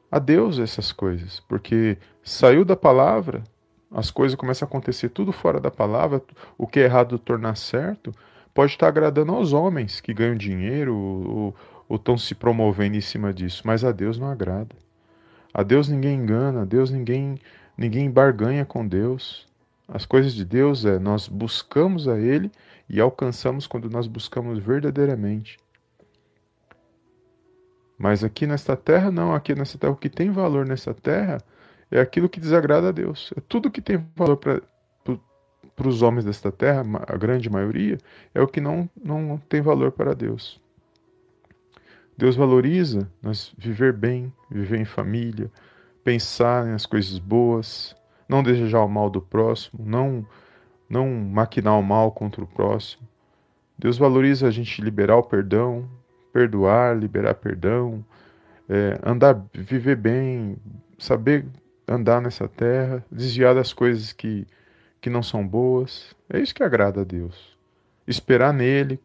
a 0.09 0.19
Deus 0.19 0.59
essas 0.59 0.93
coisas, 0.93 1.41
porque 1.49 1.97
saiu 2.23 2.63
da 2.63 2.77
palavra, 2.77 3.43
as 3.91 4.11
coisas 4.11 4.37
começam 4.37 4.65
a 4.65 4.69
acontecer 4.69 5.09
tudo 5.09 5.31
fora 5.31 5.59
da 5.59 5.71
palavra, 5.71 6.21
o 6.57 6.67
que 6.67 6.79
é 6.79 6.83
errado 6.83 7.19
tornar 7.19 7.57
certo, 7.57 8.13
pode 8.53 8.71
estar 8.73 8.87
agradando 8.87 9.33
aos 9.33 9.51
homens 9.51 9.99
que 9.99 10.13
ganham 10.13 10.35
dinheiro 10.35 10.95
ou, 10.95 11.55
estão 11.95 12.17
se 12.17 12.35
promovendo 12.35 12.95
em 12.95 13.01
cima 13.01 13.33
disso, 13.33 13.63
mas 13.65 13.83
a 13.83 13.91
Deus 13.91 14.17
não 14.17 14.29
agrada. 14.29 14.75
A 15.53 15.63
Deus 15.63 15.89
ninguém 15.89 16.15
engana, 16.15 16.61
a 16.61 16.65
Deus 16.65 16.91
ninguém 16.91 17.39
ninguém 17.77 18.09
barganha 18.09 18.65
com 18.65 18.87
Deus. 18.87 19.47
As 19.87 20.05
coisas 20.05 20.33
de 20.33 20.43
Deus 20.43 20.85
é 20.85 20.99
nós 20.99 21.27
buscamos 21.27 22.07
a 22.07 22.17
Ele 22.17 22.51
e 22.89 22.99
alcançamos 22.99 23.67
quando 23.67 23.89
nós 23.89 24.07
buscamos 24.07 24.59
verdadeiramente. 24.59 25.57
Mas 27.97 28.23
aqui 28.23 28.45
nesta 28.45 28.75
terra, 28.75 29.11
não, 29.11 29.33
aqui 29.33 29.55
nessa 29.55 29.77
terra, 29.77 29.93
o 29.93 29.97
que 29.97 30.09
tem 30.09 30.29
valor 30.29 30.65
nessa 30.65 30.93
terra 30.93 31.39
é 31.89 31.99
aquilo 31.99 32.29
que 32.29 32.39
desagrada 32.39 32.89
a 32.89 32.91
Deus. 32.91 33.33
É 33.35 33.41
tudo 33.41 33.71
que 33.71 33.81
tem 33.81 34.05
valor 34.15 34.37
para 34.37 34.61
para 35.77 35.87
os 35.87 36.01
homens 36.01 36.25
desta 36.25 36.51
terra, 36.51 36.83
a 37.07 37.15
grande 37.15 37.51
maioria, 37.51 37.99
é 38.33 38.41
o 38.41 38.47
que 38.47 38.59
não, 38.59 38.89
não 39.01 39.37
tem 39.47 39.61
valor 39.61 39.91
para 39.91 40.15
Deus. 40.15 40.59
Deus 42.17 42.35
valoriza 42.35 43.07
nós 43.21 43.53
viver 43.55 43.93
bem, 43.93 44.33
viver 44.49 44.79
em 44.79 44.85
família, 44.85 45.51
pensar 46.03 46.65
nas 46.65 46.87
coisas 46.87 47.19
boas, 47.19 47.95
não 48.27 48.41
desejar 48.41 48.81
o 48.81 48.89
mal 48.89 49.07
do 49.07 49.21
próximo, 49.21 49.85
não, 49.85 50.25
não 50.89 51.07
maquinar 51.07 51.77
o 51.77 51.83
mal 51.83 52.11
contra 52.11 52.43
o 52.43 52.47
próximo. 52.47 53.07
Deus 53.77 53.99
valoriza 53.99 54.47
a 54.47 54.51
gente 54.51 54.81
liberar 54.81 55.17
o 55.17 55.23
perdão, 55.23 55.87
perdoar, 56.37 56.95
liberar 56.95 57.33
perdão, 57.33 58.05
é, 58.69 58.99
andar, 59.03 59.43
viver 59.51 59.95
bem, 59.95 60.55
saber 60.99 61.47
andar 61.87 62.21
nessa 62.21 62.47
terra, 62.47 63.03
desviar 63.11 63.55
das 63.55 63.73
coisas 63.73 64.13
que 64.13 64.45
que 65.01 65.09
não 65.09 65.23
são 65.23 65.47
boas. 65.47 66.15
É 66.29 66.39
isso 66.39 66.53
que 66.53 66.63
agrada 66.63 67.01
a 67.01 67.03
Deus. 67.03 67.57
Esperar 68.05 68.53
nele, 68.53 68.99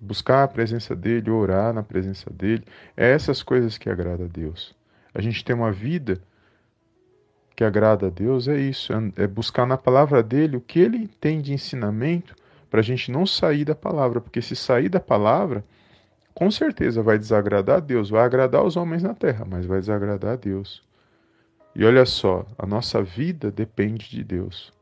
buscar 0.00 0.44
a 0.44 0.48
presença 0.48 0.94
dele, 0.94 1.30
orar 1.30 1.72
na 1.72 1.82
presença 1.82 2.30
dele, 2.30 2.64
é 2.96 3.10
essas 3.10 3.42
coisas 3.42 3.76
que 3.76 3.90
agrada 3.90 4.24
a 4.24 4.28
Deus. 4.28 4.74
A 5.12 5.20
gente 5.20 5.44
tem 5.44 5.54
uma 5.54 5.72
vida 5.72 6.20
que 7.56 7.64
agrada 7.64 8.06
a 8.06 8.10
Deus, 8.10 8.48
é 8.48 8.58
isso, 8.58 8.92
é, 8.92 9.24
é 9.24 9.26
buscar 9.26 9.66
na 9.66 9.76
palavra 9.76 10.22
dele 10.22 10.56
o 10.56 10.60
que 10.60 10.80
ele 10.80 11.08
tem 11.20 11.40
de 11.40 11.52
ensinamento 11.52 12.34
para 12.70 12.80
a 12.80 12.82
gente 12.82 13.10
não 13.10 13.24
sair 13.24 13.64
da 13.64 13.74
palavra, 13.74 14.20
porque 14.20 14.42
se 14.42 14.56
sair 14.56 14.88
da 14.88 15.00
palavra, 15.00 15.64
com 16.34 16.50
certeza 16.50 17.02
vai 17.02 17.16
desagradar 17.16 17.76
a 17.76 17.80
Deus, 17.80 18.10
vai 18.10 18.24
agradar 18.24 18.64
os 18.64 18.76
homens 18.76 19.02
na 19.02 19.14
terra, 19.14 19.44
mas 19.48 19.64
vai 19.64 19.78
desagradar 19.78 20.32
a 20.32 20.36
Deus. 20.36 20.82
E 21.74 21.84
olha 21.84 22.04
só, 22.04 22.44
a 22.58 22.66
nossa 22.66 23.02
vida 23.02 23.50
depende 23.50 24.10
de 24.10 24.24
Deus. 24.24 24.72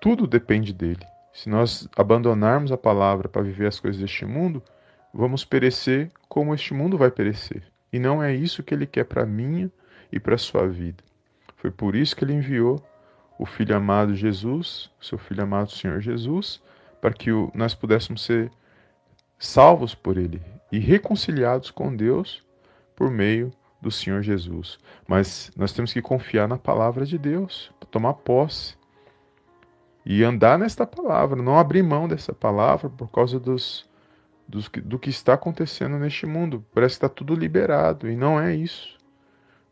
Tudo 0.00 0.26
depende 0.26 0.72
dele. 0.72 1.06
Se 1.32 1.48
nós 1.48 1.88
abandonarmos 1.96 2.72
a 2.72 2.76
palavra 2.76 3.28
para 3.28 3.42
viver 3.42 3.66
as 3.66 3.80
coisas 3.80 4.00
deste 4.00 4.24
mundo, 4.24 4.62
vamos 5.14 5.44
perecer 5.44 6.10
como 6.28 6.54
este 6.54 6.74
mundo 6.74 6.98
vai 6.98 7.10
perecer. 7.10 7.62
E 7.92 7.98
não 7.98 8.22
é 8.22 8.34
isso 8.34 8.62
que 8.62 8.74
ele 8.74 8.86
quer 8.86 9.04
para 9.04 9.24
minha 9.24 9.70
e 10.10 10.18
para 10.18 10.36
sua 10.36 10.66
vida. 10.66 11.02
Foi 11.56 11.70
por 11.70 11.94
isso 11.94 12.16
que 12.16 12.24
ele 12.24 12.34
enviou 12.34 12.84
o 13.38 13.46
Filho 13.46 13.76
amado 13.76 14.14
Jesus, 14.14 14.90
seu 15.00 15.18
Filho 15.18 15.42
amado 15.42 15.70
Senhor 15.70 16.00
Jesus, 16.00 16.60
para 17.00 17.12
que 17.12 17.30
nós 17.54 17.74
pudéssemos 17.74 18.24
ser 18.24 18.50
salvos 19.42 19.92
por 19.92 20.16
ele 20.16 20.40
e 20.70 20.78
reconciliados 20.78 21.70
com 21.70 21.94
Deus 21.94 22.44
por 22.94 23.10
meio 23.10 23.52
do 23.80 23.90
Senhor 23.90 24.22
Jesus. 24.22 24.78
Mas 25.06 25.50
nós 25.56 25.72
temos 25.72 25.92
que 25.92 26.00
confiar 26.00 26.46
na 26.46 26.56
palavra 26.56 27.04
de 27.04 27.18
Deus, 27.18 27.72
tomar 27.90 28.14
posse 28.14 28.76
e 30.06 30.22
andar 30.22 30.58
nesta 30.58 30.86
palavra, 30.86 31.42
não 31.42 31.58
abrir 31.58 31.82
mão 31.82 32.06
dessa 32.06 32.32
palavra 32.32 32.88
por 32.88 33.10
causa 33.10 33.40
dos, 33.40 33.88
dos, 34.46 34.70
do 34.84 34.98
que 34.98 35.10
está 35.10 35.34
acontecendo 35.34 35.98
neste 35.98 36.24
mundo. 36.24 36.64
Parece 36.72 36.94
que 36.94 37.04
está 37.04 37.08
tudo 37.08 37.34
liberado 37.34 38.08
e 38.08 38.14
não 38.14 38.40
é 38.40 38.54
isso. 38.54 38.96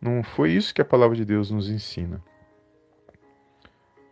Não 0.01 0.23
foi 0.25 0.51
isso 0.51 0.75
que 0.75 0.83
a 0.83 0.85
palavra 0.85 1.17
de 1.17 1.25
Deus 1.25 1.51
nos 1.51 1.71
ensina. 1.71 2.21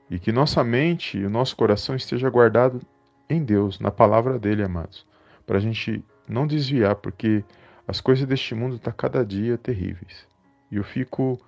E 0.09 0.21
que 0.21 0.31
nossa 0.31 0.63
mente 0.63 1.19
e 1.19 1.27
o 1.27 1.31
nosso 1.31 1.57
coração 1.57 1.97
esteja 1.97 2.31
guardado 2.31 2.81
em 3.29 3.43
Deus, 3.43 3.81
na 3.81 3.91
palavra 3.91 4.39
dele, 4.39 4.63
amados, 4.63 5.08
para 5.49 5.57
a 5.57 5.61
gente 5.61 6.05
não 6.29 6.47
desviar, 6.47 6.95
porque 6.97 7.43
as 7.87 8.03
coisas 8.03 8.27
deste 8.27 8.55
mundo 8.55 8.77
estão 8.77 8.93
tá 8.93 8.97
cada 8.97 9.25
dia 9.25 9.57
terríveis. 9.57 10.27
E 10.71 10.77
eu 10.77 10.85
fico, 10.85 11.41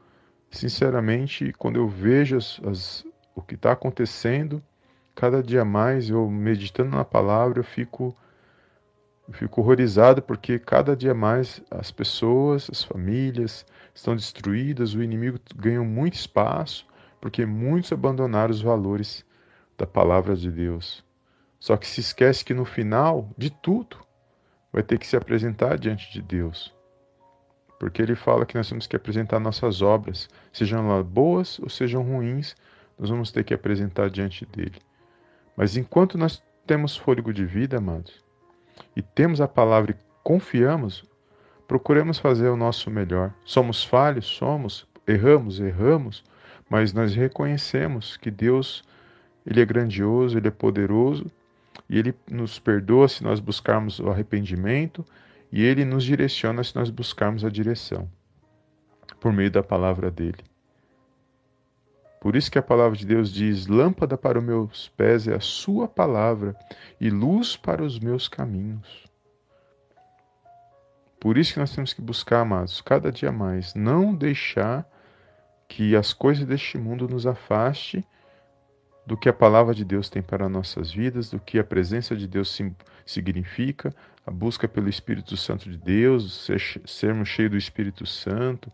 sinceramente, 0.51 1.53
quando 1.59 1.77
eu 1.77 1.87
vejo 1.87 2.39
as, 2.39 2.59
as, 2.65 3.05
o 3.35 3.43
que 3.43 3.57
está 3.57 3.73
acontecendo, 3.73 4.63
cada 5.15 5.43
dia 5.43 5.67
mais 5.67 6.09
eu 6.09 6.31
meditando 6.31 6.97
na 6.97 7.05
palavra, 7.05 7.59
eu 7.59 7.65
fico 7.65 8.17
eu 9.29 9.35
fico 9.35 9.61
horrorizado 9.61 10.23
porque 10.23 10.59
cada 10.59 10.97
dia 10.97 11.15
mais 11.15 11.63
as 11.71 11.93
pessoas, 11.93 12.69
as 12.73 12.83
famílias 12.83 13.67
estão 13.95 14.17
destruídas, 14.17 14.95
o 14.95 15.03
inimigo 15.03 15.39
ganha 15.55 15.83
muito 15.83 16.15
espaço, 16.15 16.87
porque 17.21 17.45
muitos 17.45 17.93
abandonaram 17.93 18.51
os 18.51 18.63
valores 18.63 19.25
da 19.79 19.87
palavra 19.87 20.35
de 20.35 20.51
Deus. 20.51 21.05
Só 21.61 21.77
que 21.77 21.87
se 21.87 22.01
esquece 22.01 22.43
que 22.43 22.55
no 22.55 22.65
final 22.65 23.29
de 23.37 23.51
tudo 23.51 23.99
vai 24.73 24.83
ter 24.83 24.99
que 24.99 25.07
se 25.07 25.15
apresentar 25.15 25.79
diante 25.79 26.11
de 26.11 26.23
Deus. 26.23 26.75
Porque 27.79 28.01
ele 28.01 28.15
fala 28.15 28.47
que 28.47 28.57
nós 28.57 28.69
temos 28.69 28.87
que 28.87 28.97
apresentar 28.97 29.39
nossas 29.39 29.83
obras, 29.83 30.29
sejam 30.53 30.91
elas 30.91 31.07
boas 31.07 31.59
ou 31.59 31.69
sejam 31.69 32.03
ruins, 32.03 32.57
nós 32.99 33.11
vamos 33.11 33.31
ter 33.31 33.45
que 33.45 33.53
apresentar 33.53 34.09
diante 34.09 34.47
dele. 34.47 34.81
Mas 35.55 35.77
enquanto 35.77 36.17
nós 36.17 36.43
temos 36.67 36.97
fôlego 36.97 37.33
de 37.33 37.45
vida, 37.45 37.77
amados, 37.77 38.25
e 38.97 39.03
temos 39.03 39.41
a 39.41 39.49
palavra 39.49 39.93
e 39.93 40.05
confiamos, 40.23 41.05
procuremos 41.69 42.19
fazer 42.19 42.49
o 42.49 42.57
nosso 42.57 42.91
melhor. 42.91 43.35
Somos 43.45 43.85
falhos, 43.85 44.27
somos, 44.27 44.87
erramos, 45.07 45.61
erramos, 45.61 46.25
mas 46.71 46.93
nós 46.93 47.15
reconhecemos 47.15 48.17
que 48.17 48.31
Deus, 48.31 48.83
ele 49.45 49.61
é 49.61 49.65
grandioso, 49.65 50.39
ele 50.39 50.49
é 50.49 50.51
poderoso 50.51 51.31
e 51.91 51.99
ele 51.99 52.15
nos 52.31 52.61
perdoa 52.61 53.09
se 53.09 53.25
nós 53.25 53.41
buscarmos 53.41 53.99
o 53.99 54.09
arrependimento 54.09 55.05
e 55.51 55.61
ele 55.65 55.85
nos 55.85 56.05
direciona 56.05 56.63
se 56.63 56.77
nós 56.77 56.89
buscarmos 56.89 57.45
a 57.45 57.51
direção 57.51 58.09
por 59.19 59.33
meio 59.33 59.51
da 59.51 59.61
palavra 59.61 60.09
dele. 60.09 60.45
Por 62.21 62.37
isso 62.37 62.49
que 62.49 62.59
a 62.59 62.63
palavra 62.63 62.97
de 62.97 63.05
Deus 63.05 63.33
diz: 63.33 63.67
Lâmpada 63.67 64.17
para 64.17 64.39
os 64.39 64.45
meus 64.45 64.89
pés 64.91 65.27
é 65.27 65.35
a 65.35 65.41
Sua 65.41 65.89
palavra 65.89 66.55
e 67.01 67.11
luz 67.11 67.57
para 67.57 67.83
os 67.83 67.99
meus 67.99 68.29
caminhos. 68.29 69.05
Por 71.19 71.37
isso 71.37 71.55
que 71.55 71.59
nós 71.59 71.75
temos 71.75 71.93
que 71.93 72.01
buscar, 72.01 72.43
amados, 72.43 72.81
cada 72.81 73.11
dia 73.11 73.33
mais, 73.33 73.75
não 73.75 74.15
deixar 74.15 74.89
que 75.67 75.97
as 75.97 76.13
coisas 76.13 76.47
deste 76.47 76.79
mundo 76.79 77.09
nos 77.09 77.27
afaste 77.27 78.07
do 79.11 79.17
que 79.17 79.29
a 79.29 79.33
palavra 79.33 79.75
de 79.75 79.85
Deus 79.85 80.09
tem 80.09 80.23
para 80.23 80.49
nossas 80.49 80.93
vidas, 80.93 81.31
do 81.31 81.41
que 81.41 81.59
a 81.59 81.65
presença 81.65 82.15
de 82.15 82.29
Deus 82.29 82.57
significa, 83.05 83.93
a 84.25 84.31
busca 84.31 84.69
pelo 84.69 84.89
Espírito 84.89 85.37
Santo 85.37 85.69
de 85.69 85.77
Deus, 85.77 86.45
ser, 86.45 86.63
sermos 86.87 87.29
cheios 87.29 87.51
do 87.51 87.57
Espírito 87.57 88.07
Santo, 88.07 88.71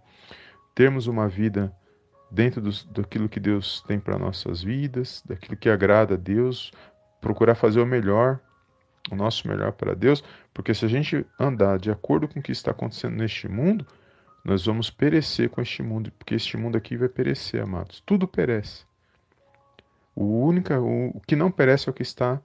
termos 0.74 1.06
uma 1.06 1.26
vida 1.26 1.74
dentro 2.30 2.60
do, 2.60 2.70
daquilo 2.92 3.30
que 3.30 3.40
Deus 3.40 3.82
tem 3.88 3.98
para 3.98 4.18
nossas 4.18 4.62
vidas, 4.62 5.22
daquilo 5.24 5.56
que 5.56 5.70
agrada 5.70 6.12
a 6.16 6.18
Deus, 6.18 6.70
procurar 7.18 7.54
fazer 7.54 7.80
o 7.80 7.86
melhor, 7.86 8.38
o 9.10 9.16
nosso 9.16 9.48
melhor 9.48 9.72
para 9.72 9.94
Deus, 9.94 10.22
porque 10.52 10.74
se 10.74 10.84
a 10.84 10.88
gente 10.88 11.24
andar 11.40 11.78
de 11.78 11.90
acordo 11.90 12.28
com 12.28 12.40
o 12.40 12.42
que 12.42 12.52
está 12.52 12.72
acontecendo 12.72 13.16
neste 13.16 13.48
mundo, 13.48 13.86
nós 14.44 14.66
vamos 14.66 14.90
perecer 14.90 15.48
com 15.48 15.62
este 15.62 15.82
mundo, 15.82 16.12
porque 16.18 16.34
este 16.34 16.58
mundo 16.58 16.76
aqui 16.76 16.94
vai 16.94 17.08
perecer, 17.08 17.62
amados. 17.62 18.02
Tudo 18.04 18.28
perece. 18.28 18.84
O 20.16 20.24
único, 20.24 20.72
o, 20.72 21.20
que 21.26 21.36
não 21.36 21.50
perece 21.50 21.88
é 21.88 21.90
o 21.90 21.94
que 21.94 22.02
está 22.02 22.40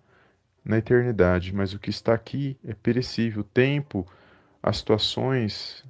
na 0.63 0.77
eternidade, 0.77 1.55
mas 1.55 1.73
o 1.73 1.79
que 1.79 1.89
está 1.89 2.13
aqui 2.13 2.57
é 2.67 2.73
perecível. 2.73 3.41
O 3.41 3.45
tempo, 3.45 4.05
as 4.61 4.77
situações, 4.79 5.85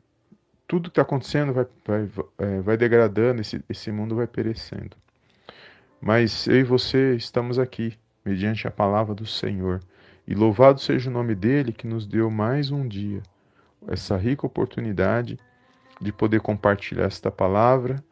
tudo 0.68 0.84
que 0.84 0.92
está 0.92 1.02
acontecendo 1.02 1.52
vai, 1.52 1.66
vai, 1.84 2.10
é, 2.38 2.62
vai 2.62 2.78
degradando, 2.78 3.42
esse, 3.42 3.64
esse 3.68 3.92
mundo 3.92 4.16
vai 4.16 4.28
perecendo. 4.28 4.96
Mas 6.00 6.48
eu 6.48 6.58
e 6.58 6.64
você 6.64 7.16
estamos 7.16 7.58
aqui, 7.58 7.98
mediante 8.24 8.68
a 8.68 8.72
palavra 8.72 9.16
do 9.16 9.26
Senhor. 9.26 9.82
E 10.28 10.36
louvado 10.36 10.80
seja 10.80 11.10
o 11.10 11.14
nome 11.14 11.34
dele 11.34 11.74
que 11.74 11.88
nos 11.88 12.06
deu 12.06 12.30
mais 12.30 12.70
um 12.70 12.88
dia, 12.88 13.24
essa 13.88 14.16
rica 14.18 14.46
oportunidade 14.46 15.40
de 16.00 16.14
poder 16.14 16.42
compartilhar 16.42 17.06
esta 17.06 17.32
palavra 17.32 18.04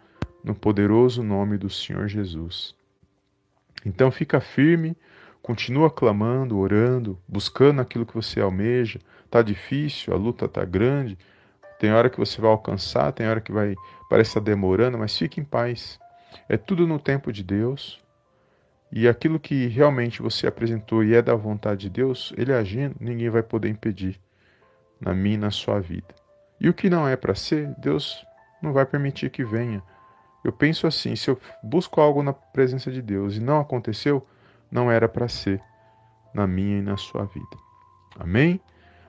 no 0.44 0.56
poderoso 0.56 1.22
nome 1.22 1.56
do 1.56 1.70
Senhor 1.70 2.08
Jesus. 2.08 2.79
Então 3.86 4.12
fica 4.12 4.40
firme, 4.40 4.98
continua 5.42 5.90
clamando, 5.90 6.58
orando, 6.58 7.20
buscando 7.28 7.82
aquilo 7.82 8.06
que 8.06 8.14
você 8.14 8.40
almeja. 8.40 9.00
Tá 9.30 9.42
difícil, 9.42 10.14
a 10.14 10.18
luta 10.18 10.48
tá 10.48 10.66
grande, 10.66 11.18
tem 11.80 11.94
hora 11.94 12.10
que 12.10 12.18
você 12.18 12.42
vai 12.42 12.52
alcançar, 12.52 13.12
tem 13.14 13.28
hora 13.28 13.40
que 13.40 13.52
vai 13.52 13.76
parece 14.10 14.32
estar 14.32 14.42
demorando, 14.42 14.98
mas 14.98 15.18
fique 15.18 15.40
em 15.40 15.44
paz. 15.44 16.00
É 16.48 16.58
tudo 16.58 16.86
no 16.86 17.00
tempo 17.00 17.32
de 17.32 17.44
Deus. 17.44 18.04
E 18.92 19.08
aquilo 19.08 19.40
que 19.40 19.68
realmente 19.68 20.22
você 20.22 20.48
apresentou 20.48 21.04
e 21.04 21.14
é 21.14 21.22
da 21.22 21.36
vontade 21.36 21.82
de 21.82 21.90
Deus, 21.90 22.34
ele 22.36 22.52
agindo, 22.52 22.96
ninguém 23.00 23.30
vai 23.30 23.44
poder 23.44 23.70
impedir 23.70 24.20
na 25.00 25.14
minha 25.14 25.38
na 25.38 25.52
sua 25.52 25.80
vida. 25.80 26.08
E 26.60 26.68
o 26.68 26.74
que 26.74 26.90
não 26.90 27.08
é 27.08 27.16
para 27.16 27.36
ser, 27.36 27.74
Deus 27.78 28.26
não 28.62 28.74
vai 28.74 28.86
permitir 28.86 29.30
que 29.30 29.44
venha. 29.44 29.82
Eu 30.44 30.52
penso 30.52 30.88
assim: 30.88 31.16
se 31.16 31.30
eu 31.30 31.40
busco 31.64 32.00
algo 32.00 32.24
na 32.24 32.34
presença 32.34 32.92
de 32.92 33.02
Deus 33.02 33.36
e 33.36 33.40
não 33.40 33.60
aconteceu, 33.60 34.26
não 34.72 34.92
era 34.92 35.08
para 35.08 35.28
ser 35.28 35.62
na 36.34 36.46
minha 36.48 36.80
e 36.80 36.82
na 36.82 36.98
sua 36.98 37.26
vida. 37.26 37.58
Amém? 38.18 38.60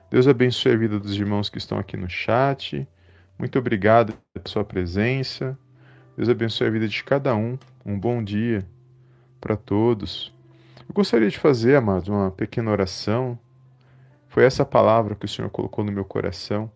Deus 0.09 0.27
abençoe 0.27 0.73
a 0.73 0.77
vida 0.77 0.99
dos 0.99 1.15
irmãos 1.15 1.49
que 1.49 1.57
estão 1.57 1.77
aqui 1.77 1.95
no 1.95 2.09
chat. 2.09 2.87
Muito 3.37 3.57
obrigado 3.57 4.13
pela 4.33 4.47
sua 4.47 4.63
presença. 4.63 5.57
Deus 6.17 6.29
abençoe 6.29 6.67
a 6.67 6.71
vida 6.71 6.87
de 6.87 7.03
cada 7.03 7.35
um. 7.35 7.57
Um 7.85 7.97
bom 7.97 8.23
dia 8.23 8.65
para 9.39 9.55
todos. 9.55 10.33
Eu 10.87 10.93
gostaria 10.93 11.29
de 11.29 11.39
fazer, 11.39 11.75
amados, 11.75 12.09
uma 12.09 12.29
pequena 12.29 12.69
oração. 12.69 13.39
Foi 14.27 14.43
essa 14.43 14.65
palavra 14.65 15.15
que 15.15 15.25
o 15.25 15.29
Senhor 15.29 15.49
colocou 15.49 15.83
no 15.83 15.91
meu 15.91 16.05
coração 16.05 16.69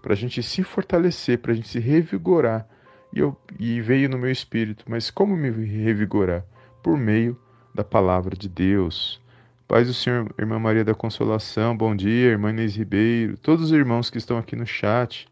para 0.00 0.12
a 0.12 0.16
gente 0.16 0.42
se 0.42 0.62
fortalecer, 0.62 1.38
para 1.38 1.52
a 1.52 1.54
gente 1.54 1.68
se 1.68 1.78
revigorar. 1.78 2.66
E, 3.12 3.20
eu, 3.20 3.36
e 3.58 3.80
veio 3.80 4.08
no 4.08 4.18
meu 4.18 4.30
espírito, 4.30 4.84
mas 4.88 5.10
como 5.10 5.36
me 5.36 5.50
revigorar? 5.50 6.44
Por 6.82 6.96
meio 6.96 7.38
da 7.74 7.84
palavra 7.84 8.36
de 8.36 8.48
Deus. 8.48 9.20
Paz 9.68 9.86
do 9.86 9.94
Senhor, 9.94 10.34
irmã 10.38 10.58
Maria 10.58 10.84
da 10.84 10.94
Consolação, 10.94 11.76
bom 11.76 11.94
dia, 11.94 12.30
irmã 12.30 12.50
Inês 12.50 12.76
Ribeiro, 12.76 13.36
todos 13.38 13.66
os 13.66 13.72
irmãos 13.72 14.10
que 14.10 14.18
estão 14.18 14.36
aqui 14.36 14.54
no 14.54 14.66
chat, 14.66 15.26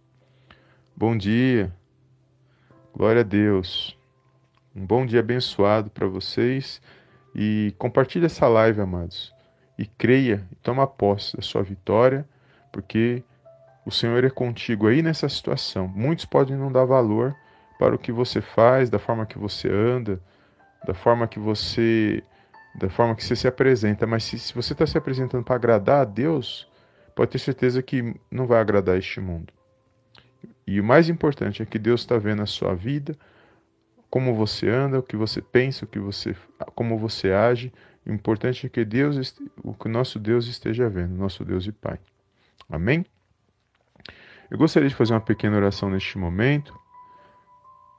bom 0.97 1.17
dia, 1.17 1.75
glória 2.95 3.21
a 3.21 3.25
Deus, 3.25 3.99
um 4.75 4.87
bom 4.87 5.05
dia 5.05 5.21
abençoado 5.21 5.91
para 5.91 6.07
vocês. 6.07 6.81
E 7.35 7.75
compartilhe 7.79 8.27
essa 8.27 8.49
live, 8.49 8.81
amados, 8.81 9.33
e 9.79 9.87
creia 9.87 10.47
e 10.51 10.55
toma 10.57 10.87
posse 10.87 11.37
da 11.37 11.43
sua 11.43 11.63
vitória, 11.63 12.27
porque 12.73 13.23
o 13.85 13.91
Senhor 13.91 14.25
é 14.25 14.31
contigo 14.31 14.87
aí 14.87 15.03
nessa 15.03 15.29
situação. 15.29 15.87
Muitos 15.89 16.25
podem 16.25 16.57
não 16.57 16.73
dar 16.73 16.85
valor 16.85 17.37
para 17.81 17.95
o 17.95 17.99
que 17.99 18.13
você 18.13 18.43
faz, 18.43 18.91
da 18.91 18.99
forma 18.99 19.25
que 19.25 19.39
você 19.39 19.67
anda, 19.67 20.21
da 20.87 20.93
forma 20.93 21.27
que 21.27 21.39
você 21.39 22.23
da 22.75 22.91
forma 22.91 23.17
que 23.17 23.25
você 23.25 23.35
se 23.35 23.49
apresenta, 23.49 24.07
mas 24.07 24.23
se, 24.23 24.39
se 24.39 24.55
você 24.55 24.75
está 24.75 24.87
se 24.87 24.97
apresentando 24.99 25.43
para 25.43 25.57
agradar 25.57 26.03
a 26.03 26.05
Deus, 26.05 26.69
pode 27.17 27.33
ter 27.33 27.39
certeza 27.39 27.83
que 27.83 28.15
não 28.31 28.47
vai 28.47 28.61
agradar 28.61 28.97
este 28.97 29.19
mundo. 29.19 29.53
E 30.67 30.79
o 30.79 30.85
mais 30.85 31.09
importante 31.09 31.63
é 31.63 31.67
que 31.67 31.79
Deus 31.79 32.03
está 32.03 32.17
vendo 32.17 32.43
a 32.43 32.47
sua 32.47 32.75
vida, 32.75 33.17
como 34.09 34.35
você 34.35 34.69
anda, 34.69 34.99
o 34.99 35.03
que 35.03 35.17
você 35.17 35.41
pensa, 35.43 35.85
o 35.85 35.89
que 35.89 35.99
você, 35.99 36.37
como 36.75 36.97
você 36.99 37.33
age. 37.33 37.73
O 38.07 38.13
importante 38.13 38.67
é 38.67 38.69
que 38.69 38.85
Deus, 38.85 39.35
o 39.65 39.75
que 39.75 39.89
nosso 39.89 40.19
Deus 40.19 40.47
esteja 40.47 40.89
vendo, 40.89 41.15
nosso 41.15 41.45
Deus 41.45 41.67
e 41.67 41.73
Pai. 41.73 41.99
Amém? 42.69 43.05
Eu 44.51 44.59
gostaria 44.59 44.89
de 44.89 44.95
fazer 44.95 45.15
uma 45.15 45.21
pequena 45.21 45.57
oração 45.57 45.91
neste 45.91 46.17
momento. 46.19 46.80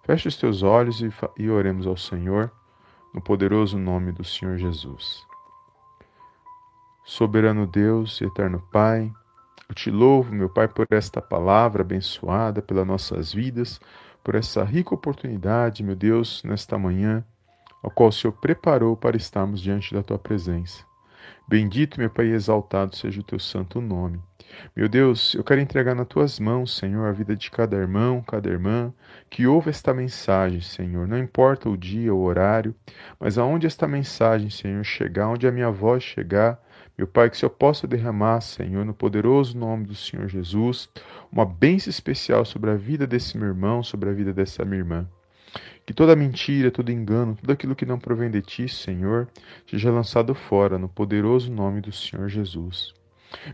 Feche 0.04 0.28
os 0.28 0.36
teus 0.36 0.64
olhos 0.64 1.02
e, 1.02 1.12
e 1.38 1.50
oremos 1.50 1.86
ao 1.86 1.96
Senhor 1.96 2.52
no 3.14 3.22
poderoso 3.22 3.78
nome 3.78 4.12
do 4.12 4.24
Senhor 4.24 4.58
Jesus. 4.58 5.26
Soberano 7.04 7.68
Deus 7.68 8.22
eterno 8.22 8.62
Pai, 8.72 9.12
eu 9.68 9.76
te 9.76 9.92
louvo, 9.92 10.34
meu 10.34 10.50
Pai, 10.50 10.68
por 10.68 10.86
esta 10.90 11.22
palavra 11.22 11.82
abençoada 11.82 12.62
pelas 12.62 12.86
nossas 12.86 13.34
vidas, 13.34 13.80
por 14.24 14.36
essa 14.36 14.64
rica 14.64 14.94
oportunidade, 14.94 15.84
meu 15.84 15.96
Deus, 15.96 16.44
nesta 16.44 16.78
manhã, 16.78 17.24
ao 17.82 17.90
qual 17.90 18.10
o 18.10 18.12
Senhor 18.12 18.34
preparou 18.34 18.96
para 18.96 19.18
estarmos 19.18 19.62
diante 19.62 19.94
da 19.94 20.04
tua 20.04 20.20
presença. 20.20 20.91
Bendito, 21.48 22.00
meu 22.00 22.10
Pai, 22.10 22.28
exaltado 22.28 22.96
seja 22.96 23.20
o 23.20 23.24
teu 23.24 23.40
santo 23.40 23.82
nome. 23.82 24.20
Meu 24.76 24.90
Deus, 24.90 25.34
eu 25.34 25.44
quero 25.44 25.62
entregar 25.62 25.96
nas 25.96 26.08
tuas 26.08 26.40
mãos, 26.40 26.76
Senhor, 26.76 27.08
a 27.08 27.12
vida 27.12 27.36
de 27.36 27.50
cada 27.50 27.76
irmão, 27.78 28.22
cada 28.22 28.50
irmã 28.50 28.94
que 29.30 29.48
ouve 29.48 29.70
esta 29.70 29.94
mensagem, 29.94 30.62
Senhor. 30.62 31.08
Não 31.08 31.18
importa 31.18 31.70
o 31.70 31.78
dia, 31.78 32.14
o 32.14 32.22
horário, 32.22 32.76
mas 33.20 33.38
aonde 33.38 33.68
esta 33.68 33.88
mensagem, 33.88 34.50
Senhor, 34.50 34.84
chegar, 34.84 35.30
onde 35.30 35.48
a 35.48 35.52
minha 35.52 35.72
voz 35.72 36.04
chegar, 36.04 36.62
meu 36.98 37.08
Pai, 37.08 37.30
que 37.30 37.38
se 37.38 37.46
eu 37.46 37.50
possa 37.50 37.88
derramar, 37.88 38.42
Senhor, 38.42 38.86
no 38.86 38.94
poderoso 38.94 39.58
nome 39.58 39.86
do 39.86 39.96
Senhor 39.96 40.28
Jesus, 40.28 40.90
uma 41.32 41.46
bênção 41.46 41.90
especial 41.90 42.46
sobre 42.46 42.70
a 42.70 42.76
vida 42.76 43.08
desse 43.08 43.38
meu 43.38 43.48
irmão, 43.48 43.82
sobre 43.82 44.10
a 44.10 44.14
vida 44.14 44.34
dessa 44.34 44.64
minha 44.66 44.82
irmã. 44.82 45.08
Que 45.92 45.96
toda 45.96 46.16
mentira, 46.16 46.72
todo 46.72 46.90
engano, 46.90 47.36
tudo 47.36 47.52
aquilo 47.52 47.76
que 47.76 47.86
não 47.86 48.00
provém 48.00 48.32
de 48.32 48.42
ti, 48.42 48.66
Senhor, 48.70 49.28
seja 49.70 49.92
lançado 49.92 50.34
fora 50.34 50.78
no 50.78 50.88
poderoso 50.88 51.52
nome 51.52 51.82
do 51.82 51.92
Senhor 51.92 52.30
Jesus. 52.30 52.94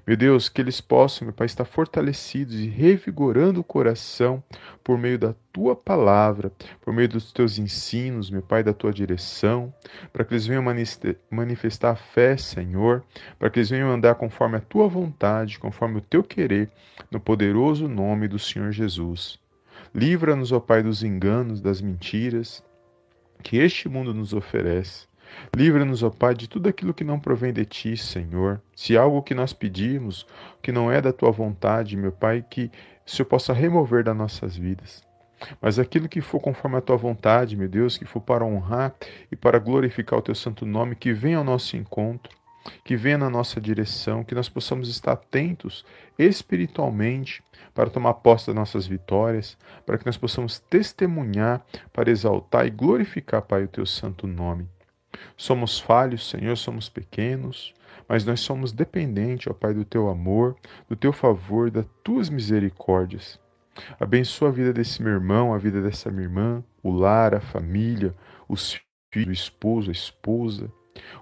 Meu 0.05 0.15
Deus, 0.15 0.47
que 0.47 0.61
eles 0.61 0.79
possam, 0.79 1.25
meu 1.25 1.33
Pai, 1.33 1.47
estar 1.47 1.65
fortalecidos 1.65 2.53
e 2.53 2.67
revigorando 2.67 3.61
o 3.61 3.63
coração 3.63 4.43
por 4.83 4.99
meio 4.99 5.17
da 5.17 5.33
tua 5.51 5.75
palavra, 5.75 6.51
por 6.79 6.93
meio 6.93 7.09
dos 7.09 7.33
teus 7.33 7.57
ensinos, 7.57 8.29
meu 8.29 8.43
Pai, 8.43 8.63
da 8.63 8.71
tua 8.71 8.93
direção, 8.93 9.73
para 10.13 10.23
que 10.23 10.35
eles 10.35 10.45
venham 10.45 10.63
manifestar 11.31 11.89
a 11.89 11.95
fé, 11.95 12.37
Senhor, 12.37 13.03
para 13.39 13.49
que 13.49 13.57
eles 13.57 13.71
venham 13.71 13.89
andar 13.89 14.13
conforme 14.13 14.57
a 14.57 14.61
tua 14.61 14.87
vontade, 14.87 15.57
conforme 15.57 15.97
o 15.97 16.01
teu 16.01 16.21
querer, 16.21 16.69
no 17.09 17.19
poderoso 17.19 17.87
nome 17.87 18.27
do 18.27 18.37
Senhor 18.37 18.71
Jesus. 18.71 19.39
Livra-nos, 19.93 20.51
ó 20.51 20.59
Pai, 20.59 20.83
dos 20.83 21.03
enganos, 21.03 21.61
das 21.61 21.81
mentiras 21.81 22.63
que 23.43 23.57
este 23.57 23.87
mundo 23.87 24.13
nos 24.13 24.33
oferece. 24.33 25.07
Livra-nos, 25.55 26.03
ó 26.03 26.09
Pai, 26.09 26.33
de 26.33 26.47
tudo 26.47 26.69
aquilo 26.69 26.93
que 26.93 27.03
não 27.03 27.19
provém 27.19 27.53
de 27.53 27.65
ti, 27.65 27.97
Senhor. 27.97 28.61
Se 28.75 28.97
algo 28.97 29.21
que 29.21 29.33
nós 29.33 29.53
pedimos, 29.53 30.25
que 30.61 30.71
não 30.71 30.91
é 30.91 31.01
da 31.01 31.13
tua 31.13 31.31
vontade, 31.31 31.97
meu 31.97 32.11
Pai, 32.11 32.43
que 32.49 32.71
o 33.05 33.09
Senhor 33.09 33.27
possa 33.27 33.53
remover 33.53 34.03
das 34.03 34.15
nossas 34.15 34.55
vidas. 34.55 35.05
Mas 35.61 35.77
aquilo 35.77 36.09
que 36.09 36.21
for 36.21 36.39
conforme 36.39 36.77
a 36.77 36.81
tua 36.81 36.97
vontade, 36.97 37.55
meu 37.55 37.67
Deus, 37.67 37.97
que 37.97 38.05
for 38.05 38.21
para 38.21 38.45
honrar 38.45 38.95
e 39.31 39.35
para 39.35 39.59
glorificar 39.59 40.19
o 40.19 40.21
teu 40.21 40.35
santo 40.35 40.65
nome, 40.65 40.95
que 40.95 41.13
venha 41.13 41.37
ao 41.37 41.43
nosso 41.43 41.77
encontro, 41.77 42.36
que 42.83 42.95
venha 42.95 43.17
na 43.17 43.29
nossa 43.29 43.59
direção, 43.59 44.23
que 44.23 44.35
nós 44.35 44.49
possamos 44.49 44.89
estar 44.89 45.13
atentos 45.13 45.85
espiritualmente 46.17 47.43
para 47.73 47.89
tomar 47.89 48.15
posse 48.15 48.47
das 48.47 48.55
nossas 48.55 48.87
vitórias, 48.87 49.57
para 49.85 49.97
que 49.97 50.05
nós 50.05 50.17
possamos 50.17 50.59
testemunhar, 50.59 51.65
para 51.93 52.09
exaltar 52.09 52.65
e 52.65 52.71
glorificar, 52.71 53.41
Pai, 53.41 53.63
o 53.63 53.67
teu 53.67 53.85
santo 53.85 54.27
nome. 54.27 54.67
Somos 55.35 55.79
falhos, 55.79 56.29
Senhor, 56.29 56.55
somos 56.57 56.89
pequenos, 56.89 57.73
mas 58.07 58.25
nós 58.25 58.39
somos 58.39 58.71
dependentes, 58.71 59.47
ó 59.47 59.53
Pai, 59.53 59.73
do 59.73 59.85
teu 59.85 60.09
amor, 60.09 60.55
do 60.89 60.95
teu 60.95 61.13
favor, 61.13 61.69
das 61.69 61.85
tuas 62.03 62.29
misericórdias. 62.29 63.39
Abençoa 63.99 64.49
a 64.49 64.51
vida 64.51 64.73
desse 64.73 65.01
meu 65.01 65.13
irmão, 65.13 65.53
a 65.53 65.57
vida 65.57 65.81
dessa 65.81 66.09
minha 66.09 66.23
irmã, 66.23 66.63
o 66.81 66.91
lar, 66.91 67.35
a 67.35 67.39
família, 67.39 68.15
os 68.47 68.79
filhos, 69.13 69.29
o 69.29 69.31
esposo, 69.31 69.89
a 69.89 69.91
esposa, 69.91 70.71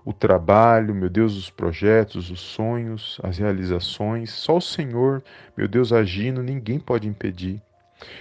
o 0.04 0.14
trabalho, 0.14 0.94
meu 0.94 1.10
Deus, 1.10 1.36
os 1.36 1.50
projetos, 1.50 2.30
os 2.30 2.40
sonhos, 2.40 3.20
as 3.24 3.38
realizações. 3.38 4.32
Só 4.32 4.58
o 4.58 4.62
Senhor, 4.62 5.24
meu 5.58 5.68
Deus, 5.68 5.92
agindo, 5.92 6.44
ninguém 6.44 6.80
pode 6.80 7.08
impedir. 7.08 7.62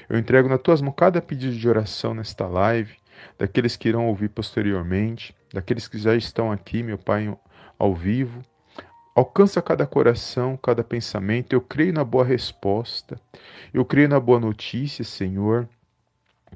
Eu 0.08 0.18
entrego 0.18 0.48
nas 0.48 0.60
tuas 0.60 0.80
mãos 0.80 0.94
cada 0.96 1.20
pedido 1.20 1.56
de 1.56 1.68
oração 1.68 2.14
nesta 2.14 2.46
live, 2.46 2.96
daqueles 3.38 3.76
que 3.76 3.88
irão 3.88 4.06
ouvir 4.06 4.28
posteriormente 4.28 5.34
daqueles 5.54 5.86
que 5.86 5.96
já 5.96 6.16
estão 6.16 6.50
aqui, 6.50 6.82
meu 6.82 6.98
Pai, 6.98 7.32
ao 7.78 7.94
vivo. 7.94 8.42
Alcança 9.14 9.62
cada 9.62 9.86
coração, 9.86 10.56
cada 10.56 10.82
pensamento. 10.82 11.52
Eu 11.52 11.60
creio 11.60 11.92
na 11.92 12.02
boa 12.02 12.24
resposta. 12.24 13.20
Eu 13.72 13.84
creio 13.84 14.08
na 14.08 14.18
boa 14.18 14.40
notícia, 14.40 15.04
Senhor. 15.04 15.68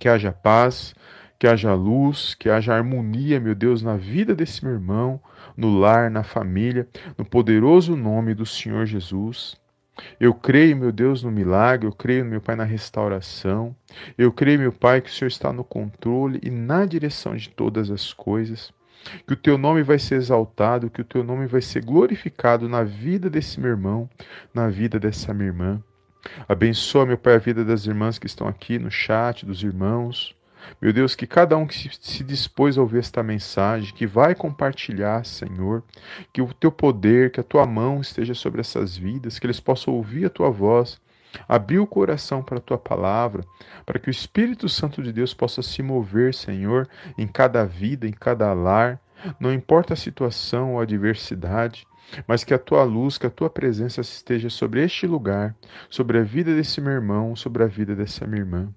Que 0.01 0.09
haja 0.09 0.33
paz, 0.33 0.95
que 1.39 1.47
haja 1.47 1.73
luz, 1.75 2.35
que 2.35 2.51
haja 2.51 2.75
harmonia, 2.75 3.39
meu 3.39 3.55
Deus, 3.55 3.83
na 3.83 3.97
vida 3.97 4.35
desse 4.35 4.65
meu 4.65 4.75
irmão, 4.75 5.21
no 5.57 5.79
lar, 5.79 6.11
na 6.11 6.23
família, 6.23 6.89
no 7.17 7.25
poderoso 7.25 7.97
nome 7.97 8.35
do 8.35 8.45
Senhor 8.45 8.87
Jesus. 8.87 9.57
Eu 10.21 10.33
creio, 10.33 10.77
meu 10.77 10.93
Deus, 10.93 11.23
no 11.23 11.31
milagre, 11.31 11.87
eu 11.87 11.93
creio, 11.93 12.25
meu 12.25 12.41
Pai, 12.41 12.55
na 12.55 12.65
restauração. 12.65 13.75
Eu 14.17 14.33
creio, 14.33 14.59
meu 14.59 14.73
Pai, 14.73 15.01
que 15.01 15.11
o 15.11 15.13
Senhor 15.13 15.29
está 15.29 15.53
no 15.53 15.65
controle 15.65 16.41
e 16.43 16.51
na 16.51 16.85
direção 16.85 17.35
de 17.37 17.49
todas 17.49 17.91
as 17.91 18.13
coisas 18.13 18.73
que 19.27 19.33
o 19.33 19.37
teu 19.37 19.57
nome 19.57 19.83
vai 19.83 19.99
ser 19.99 20.17
exaltado, 20.17 20.91
que 20.91 21.01
o 21.01 21.05
teu 21.05 21.23
nome 21.23 21.47
vai 21.47 21.63
ser 21.63 21.85
glorificado 21.85 22.69
na 22.69 22.83
vida 22.83 23.31
desse 23.31 23.61
meu 23.61 23.71
irmão, 23.71 24.09
na 24.53 24.69
vida 24.69 24.99
dessa 24.99 25.33
minha 25.33 25.49
irmã. 25.49 25.83
Abençoa, 26.49 27.07
meu 27.07 27.17
Pai, 27.17 27.35
a 27.35 27.39
vida 27.39 27.65
das 27.65 27.87
irmãs 27.87 28.19
que 28.19 28.27
estão 28.27 28.47
aqui 28.47 28.79
no 28.79 28.91
chat, 28.91 29.47
dos 29.47 29.63
irmãos. 29.63 30.35
Meu 30.81 30.93
Deus, 30.93 31.15
que 31.15 31.27
cada 31.27 31.57
um 31.57 31.67
que 31.67 31.91
se 32.01 32.23
dispôs 32.25 32.79
a 32.79 32.81
ouvir 32.81 32.99
esta 32.99 33.23
mensagem, 33.23 33.95
que 33.95 34.07
vai 34.07 34.35
compartilhar, 34.35 35.25
Senhor, 35.25 35.83
que 36.33 36.41
o 36.43 36.53
teu 36.53 36.71
poder, 36.71 37.31
que 37.31 37.41
a 37.41 37.45
tua 37.45 37.67
mão 37.67 38.01
esteja 38.01 38.35
sobre 38.35 38.61
essas 38.61 38.97
vidas, 38.97 39.39
que 39.39 39.47
eles 39.47 39.61
possam 39.61 39.95
ouvir 39.95 40.27
a 40.27 40.31
tua 40.31 40.51
voz 40.51 41.01
Abrir 41.49 41.79
o 41.79 41.87
coração 41.87 42.43
para 42.43 42.59
a 42.59 42.61
tua 42.61 42.79
palavra, 42.79 43.45
para 43.85 43.99
que 43.99 44.09
o 44.09 44.11
Espírito 44.11 44.69
Santo 44.69 45.03
de 45.03 45.13
Deus 45.13 45.35
possa 45.35 45.63
se 45.63 45.83
mover, 45.83 46.35
Senhor, 46.35 46.89
em 47.17 47.27
cada 47.27 47.65
vida, 47.65 48.07
em 48.07 48.13
cada 48.13 48.53
lar, 48.53 49.01
não 49.39 49.53
importa 49.53 49.95
a 49.95 49.97
situação 49.97 50.75
ou 50.75 50.81
a 50.81 50.85
adversidade, 50.85 51.87
mas 52.27 52.45
que 52.45 52.55
a 52.55 52.59
tua 52.59 52.85
luz, 52.85 53.19
que 53.19 53.27
a 53.27 53.31
tua 53.31 53.51
presença 53.51 54.01
esteja 54.01 54.49
sobre 54.49 54.83
este 54.83 55.07
lugar, 55.07 55.55
sobre 55.91 56.19
a 56.19 56.23
vida 56.23 56.55
desse 56.55 56.81
meu 56.81 56.93
irmão, 56.93 57.37
sobre 57.37 57.63
a 57.63 57.67
vida 57.67 57.95
dessa 57.95 58.27
minha 58.27 58.41
irmã. 58.41 58.73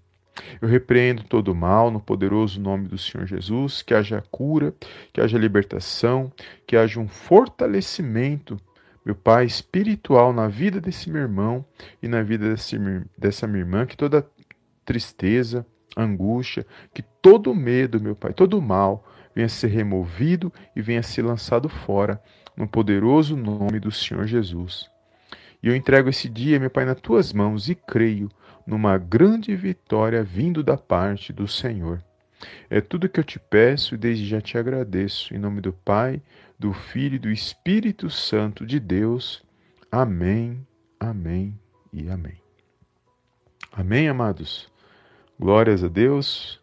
Eu 0.62 0.67
repreendo 0.67 1.23
todo 1.23 1.54
mal 1.54 1.91
no 1.91 1.99
poderoso 1.99 2.60
nome 2.60 2.88
do 2.88 2.97
Senhor 2.97 3.25
Jesus, 3.25 3.82
que 3.82 3.93
haja 3.93 4.23
cura, 4.32 4.73
que 5.12 5.21
haja 5.21 5.38
libertação, 5.38 6.32
que 6.65 6.75
haja 6.75 6.99
um 6.99 7.08
fortalecimento, 7.08 8.58
meu 9.06 9.15
Pai, 9.15 9.45
espiritual 9.45 10.32
na 10.32 10.47
vida 10.47 10.80
desse 10.80 11.10
meu 11.10 11.21
irmão 11.21 11.65
e 12.01 12.08
na 12.08 12.21
vida 12.21 12.49
desse, 12.49 12.77
dessa 13.17 13.47
minha 13.47 13.63
irmã, 13.63 13.86
que 13.86 13.97
toda 13.97 14.27
tristeza, 14.86 15.65
angústia, 15.95 16.65
que 16.93 17.01
todo 17.21 17.54
medo, 17.54 18.01
meu 18.01 18.15
Pai, 18.15 18.34
todo 18.34 18.62
mal 18.62 19.06
venha 19.34 19.49
ser 19.49 19.67
removido 19.67 20.51
e 20.75 20.82
venha 20.82 21.04
ser 21.04 21.23
lançado 21.23 21.69
fora, 21.69 22.21
no 22.56 22.67
poderoso 22.67 23.36
nome 23.36 23.80
do 23.80 23.91
Senhor 23.91 24.25
Jesus. 24.27 24.89
E 25.63 25.67
eu 25.67 25.75
entrego 25.75 26.10
esse 26.10 26.27
dia, 26.27 26.60
meu 26.60 26.69
Pai, 26.69 26.86
nas 26.86 26.99
tuas 26.99 27.32
mãos 27.32 27.69
e 27.69 27.75
creio 27.75 28.30
numa 28.65 28.97
grande 28.97 29.56
vitória 29.56 30.24
vindo 30.24 30.63
da 30.63 30.78
parte 30.78 31.34
do 31.34 31.47
Senhor. 31.47 32.04
É 32.69 32.82
tudo 32.82 33.10
que 33.10 33.19
eu 33.19 33.24
te 33.24 33.39
peço 33.39 33.95
e 33.95 33.97
desde 33.97 34.26
já 34.26 34.41
te 34.41 34.58
agradeço. 34.58 35.34
Em 35.34 35.38
nome 35.38 35.62
do 35.62 35.74
Pai, 35.74 36.21
do 36.58 36.74
Filho 36.74 37.15
e 37.15 37.19
do 37.19 37.30
Espírito 37.30 38.10
Santo 38.10 38.65
de 38.65 38.80
Deus. 38.80 39.43
Amém, 39.91 40.65
amém 41.00 41.60
e 41.91 42.10
amém. 42.10 42.41
Amém, 43.71 44.08
amados? 44.08 44.71
Glórias 45.39 45.84
a 45.84 45.88
Deus. 45.88 46.60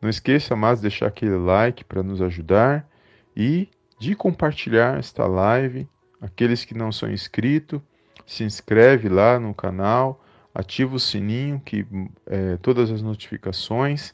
Não 0.00 0.08
esqueça 0.08 0.54
mais 0.54 0.78
de 0.78 0.82
deixar 0.82 1.06
aquele 1.06 1.36
like 1.36 1.84
para 1.84 2.02
nos 2.02 2.22
ajudar 2.22 2.88
e 3.36 3.68
de 3.98 4.14
compartilhar 4.14 4.98
esta 4.98 5.26
live. 5.26 5.88
Aqueles 6.20 6.64
que 6.64 6.74
não 6.74 6.90
são 6.90 7.10
inscritos, 7.10 7.80
se 8.26 8.44
inscreve 8.44 9.08
lá 9.08 9.38
no 9.38 9.54
canal, 9.54 10.24
ativa 10.58 10.96
o 10.96 10.98
sininho, 10.98 11.62
que 11.64 11.86
é, 12.26 12.56
todas 12.56 12.90
as 12.90 13.00
notificações. 13.00 14.12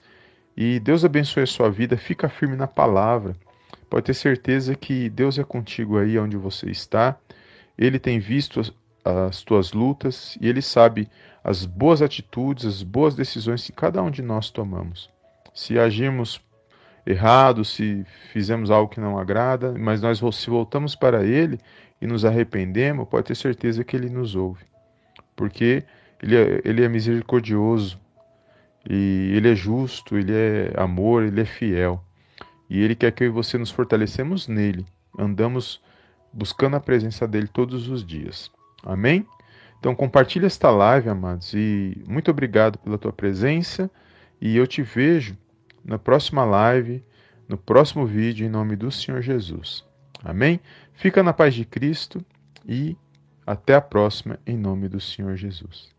E 0.54 0.78
Deus 0.78 1.02
abençoe 1.02 1.44
a 1.44 1.46
sua 1.46 1.70
vida, 1.70 1.96
fica 1.96 2.28
firme 2.28 2.54
na 2.54 2.66
palavra. 2.66 3.34
Pode 3.88 4.04
ter 4.04 4.14
certeza 4.14 4.74
que 4.74 5.08
Deus 5.08 5.38
é 5.38 5.42
contigo 5.42 5.96
aí 5.98 6.18
onde 6.18 6.36
você 6.36 6.70
está. 6.70 7.16
Ele 7.78 7.98
tem 7.98 8.18
visto 8.18 8.60
as, 8.60 8.70
as 9.02 9.42
tuas 9.42 9.72
lutas 9.72 10.36
e 10.38 10.46
ele 10.46 10.60
sabe 10.60 11.08
as 11.42 11.64
boas 11.64 12.02
atitudes, 12.02 12.66
as 12.66 12.82
boas 12.82 13.14
decisões 13.14 13.64
que 13.64 13.72
cada 13.72 14.02
um 14.02 14.10
de 14.10 14.20
nós 14.20 14.50
tomamos. 14.50 15.08
Se 15.54 15.78
agimos 15.78 16.42
errado, 17.06 17.64
se 17.64 18.04
fizemos 18.32 18.70
algo 18.70 18.92
que 18.92 19.00
não 19.00 19.18
agrada, 19.18 19.74
mas 19.78 20.02
nós 20.02 20.20
se 20.36 20.50
voltamos 20.50 20.94
para 20.94 21.24
Ele 21.24 21.58
e 22.02 22.06
nos 22.06 22.22
arrependemos, 22.22 23.08
pode 23.08 23.28
ter 23.28 23.34
certeza 23.34 23.82
que 23.82 23.96
Ele 23.96 24.10
nos 24.10 24.34
ouve. 24.34 24.64
Porque 25.34 25.84
Ele 26.22 26.36
é, 26.36 26.60
ele 26.64 26.84
é 26.84 26.88
misericordioso, 26.88 27.98
e 28.88 29.32
Ele 29.34 29.50
é 29.50 29.54
justo, 29.54 30.16
Ele 30.16 30.32
é 30.32 30.72
amor, 30.76 31.22
Ele 31.22 31.40
é 31.40 31.44
fiel. 31.44 32.02
E 32.68 32.82
Ele 32.82 32.94
quer 32.94 33.12
que 33.12 33.24
eu 33.24 33.28
e 33.28 33.30
você 33.30 33.56
nos 33.56 33.70
fortalecemos 33.70 34.48
nele, 34.48 34.86
andamos 35.18 35.80
buscando 36.32 36.76
a 36.76 36.80
presença 36.80 37.26
dEle 37.26 37.48
todos 37.48 37.88
os 37.88 38.04
dias. 38.04 38.50
Amém? 38.82 39.26
Então 39.78 39.94
compartilhe 39.94 40.46
esta 40.46 40.70
live, 40.70 41.08
amados, 41.08 41.52
e 41.54 42.02
muito 42.06 42.30
obrigado 42.30 42.78
pela 42.78 42.98
tua 42.98 43.12
presença, 43.12 43.90
e 44.40 44.56
eu 44.56 44.66
te 44.66 44.82
vejo 44.82 45.36
na 45.84 45.98
próxima 45.98 46.44
live, 46.44 47.02
no 47.46 47.58
próximo 47.58 48.06
vídeo, 48.06 48.46
em 48.46 48.50
nome 48.50 48.76
do 48.76 48.90
Senhor 48.90 49.20
Jesus. 49.20 49.84
Amém? 50.22 50.58
Fica 50.94 51.22
na 51.22 51.34
paz 51.34 51.54
de 51.54 51.66
Cristo 51.66 52.24
e 52.66 52.96
até 53.46 53.74
a 53.74 53.80
próxima, 53.80 54.38
em 54.46 54.56
nome 54.56 54.88
do 54.88 54.98
Senhor 54.98 55.36
Jesus. 55.36 55.93